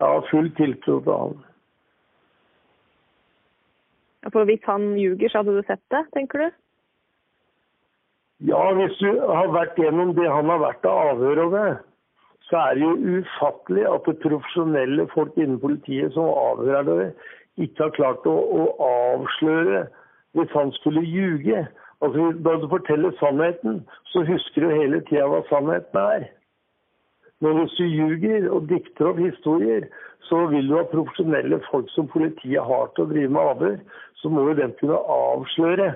Jeg 0.00 0.08
har 0.08 0.28
full 0.30 0.48
tiltro 0.56 1.00
til 1.00 1.12
han. 1.12 1.38
For 4.32 4.44
hvis 4.44 4.64
han 4.64 4.94
ljuger, 5.00 5.28
så 5.28 5.38
hadde 5.42 5.56
du 5.56 5.62
sett 5.66 5.82
det, 5.90 6.04
tenker 6.14 6.38
du? 6.38 6.48
Ja, 8.48 8.62
hvis 8.76 8.96
du 9.00 9.20
har 9.20 9.52
vært 9.52 9.76
gjennom 9.76 10.14
det 10.16 10.28
han 10.30 10.48
har 10.48 10.60
vært 10.62 10.84
av 10.88 11.14
avhør 11.14 11.44
og 11.44 11.56
det 11.56 11.70
så 12.50 12.56
er 12.58 12.74
det 12.74 12.82
jo 12.82 13.20
ufattelig 13.20 13.84
at 13.86 14.06
det 14.06 14.16
profesjonelle 14.24 15.06
folk 15.14 15.36
innen 15.38 15.60
politiet 15.62 16.14
som 16.16 16.32
avhører 16.34 16.88
det, 16.88 17.10
ikke 17.62 17.86
har 17.86 17.94
klart 17.94 18.26
å, 18.26 18.34
å, 18.34 18.64
avsløre 18.86 19.84
hvis 20.34 20.52
han 20.54 20.72
skulle 20.72 21.02
ljuge. 21.02 21.66
Altså, 22.02 22.32
Da 22.44 22.50
du 22.60 22.68
forteller 22.68 23.12
sannheten, 23.20 23.82
så 24.04 24.24
husker 24.24 24.60
du 24.62 24.74
hele 24.74 25.00
tida 25.08 25.26
hva 25.28 25.42
sannheten 25.48 25.98
er. 26.00 26.28
Men 27.40 27.58
hvis 27.58 27.74
du 27.78 27.84
ljuger 27.84 28.50
og 28.50 28.68
dikter 28.68 29.10
opp 29.10 29.18
historier, 29.18 29.86
så 30.28 30.46
vil 30.46 30.68
du 30.68 30.76
ha 30.76 30.84
profesjonelle 30.84 31.60
folk 31.70 31.88
som 31.90 32.08
politiet 32.08 32.62
har 32.62 32.90
til 32.94 33.04
å 33.04 33.10
drive 33.12 33.32
med 33.34 33.52
avhør. 33.52 33.78
Så 34.20 34.28
må 34.28 34.48
jo 34.48 34.56
den 34.58 34.72
kunne 34.80 34.98
avsløre 35.14 35.94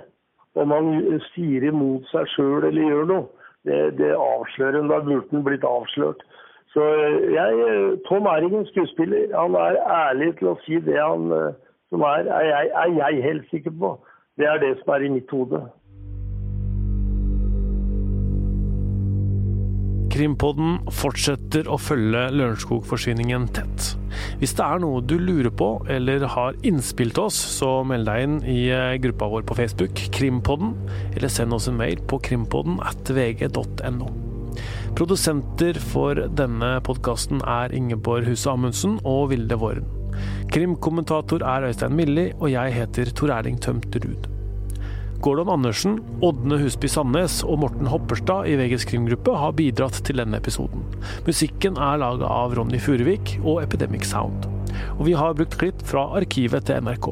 om 0.54 0.70
han 0.70 1.20
sier 1.32 1.66
imot 1.68 2.06
seg 2.12 2.28
sjøl 2.34 2.64
eller 2.68 2.88
gjør 2.88 3.10
noe. 3.10 3.26
Det, 3.64 3.76
det 3.98 4.12
avslører 4.12 4.88
Da 4.88 5.00
burde 5.00 5.30
han 5.32 5.44
blitt 5.44 5.64
avslørt. 5.64 6.24
Så 6.74 6.84
jeg, 7.32 8.00
Tom 8.08 8.26
er 8.26 8.44
ingen 8.44 8.66
skuespiller. 8.66 9.30
Han 9.36 9.54
er 9.54 9.78
ærlig 9.78 10.34
til 10.38 10.50
å 10.50 10.58
si 10.64 10.80
det 10.84 10.98
han 10.98 11.30
eh, 11.32 11.54
som 11.92 12.02
er, 12.02 12.26
er 12.26 12.48
jeg, 12.48 12.70
er 12.82 12.96
jeg 12.98 13.22
helt 13.22 13.50
sikker 13.52 13.76
på. 13.78 13.92
Det 14.34 14.46
er 14.50 14.58
det 14.58 14.74
som 14.80 14.94
er 14.96 15.04
i 15.06 15.10
mitt 15.14 15.30
hode. 15.30 15.60
Krimpodden 20.14 20.76
fortsetter 20.94 21.66
å 21.70 21.78
følge 21.78 22.28
Lørenskog-forsvinningen 22.34 23.48
tett. 23.54 23.94
Hvis 24.38 24.54
det 24.54 24.66
er 24.66 24.82
noe 24.82 25.02
du 25.02 25.16
lurer 25.18 25.50
på 25.50 25.68
eller 25.90 26.26
har 26.34 26.58
innspill 26.66 27.10
til 27.14 27.26
oss, 27.26 27.38
så 27.56 27.80
meld 27.86 28.06
deg 28.06 28.26
inn 28.26 28.36
i 28.46 28.60
gruppa 29.02 29.30
vår 29.32 29.46
på 29.48 29.58
Facebook, 29.58 30.04
Krimpodden, 30.14 30.76
eller 31.16 31.30
send 31.30 31.54
oss 31.54 31.66
en 31.70 31.78
mail 31.78 32.02
på 32.10 32.20
krimpodden 32.26 32.78
at 32.86 33.10
vg.no. 33.10 34.12
Produsenter 34.94 35.78
for 35.82 36.22
denne 36.38 36.76
podkasten 36.86 37.42
er 37.42 37.74
Ingeborg 37.74 38.30
Huse 38.30 38.50
Amundsen 38.50 39.00
og 39.02 39.32
Vilde 39.34 39.58
Våren. 39.58 40.03
Krimkommentator 40.54 41.42
er 41.42 41.68
Øystein 41.70 41.96
Milli, 41.96 42.30
og 42.38 42.52
jeg 42.52 42.74
heter 42.76 43.10
Tor 43.14 43.32
Erling 43.34 43.60
Tømt 43.62 43.96
Ruud. 44.04 44.30
Gordon 45.24 45.48
Andersen, 45.48 45.98
Ådne 46.20 46.58
Husby 46.60 46.86
Sandnes 46.90 47.38
og 47.48 47.62
Morten 47.62 47.88
Hopperstad 47.88 48.50
i 48.50 48.58
VGs 48.60 48.84
krimgruppe 48.90 49.32
har 49.40 49.54
bidratt 49.56 50.02
til 50.04 50.20
denne 50.20 50.36
episoden. 50.36 50.84
Musikken 51.24 51.80
er 51.80 52.02
laga 52.02 52.28
av 52.28 52.52
Ronny 52.58 52.76
Furuvik 52.82 53.38
og 53.40 53.62
Epidemic 53.62 54.04
Sound. 54.10 54.44
Og 54.98 55.06
vi 55.08 55.16
har 55.16 55.36
brukt 55.38 55.56
klipp 55.60 55.80
fra 55.88 56.10
arkivet 56.20 56.68
til 56.68 56.84
NRK. 56.84 57.08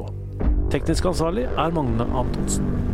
Teknisk 0.73 1.09
ansvarlig 1.09 1.47
er 1.49 1.73
Magne 1.73 2.05
Antonsen. 2.13 2.92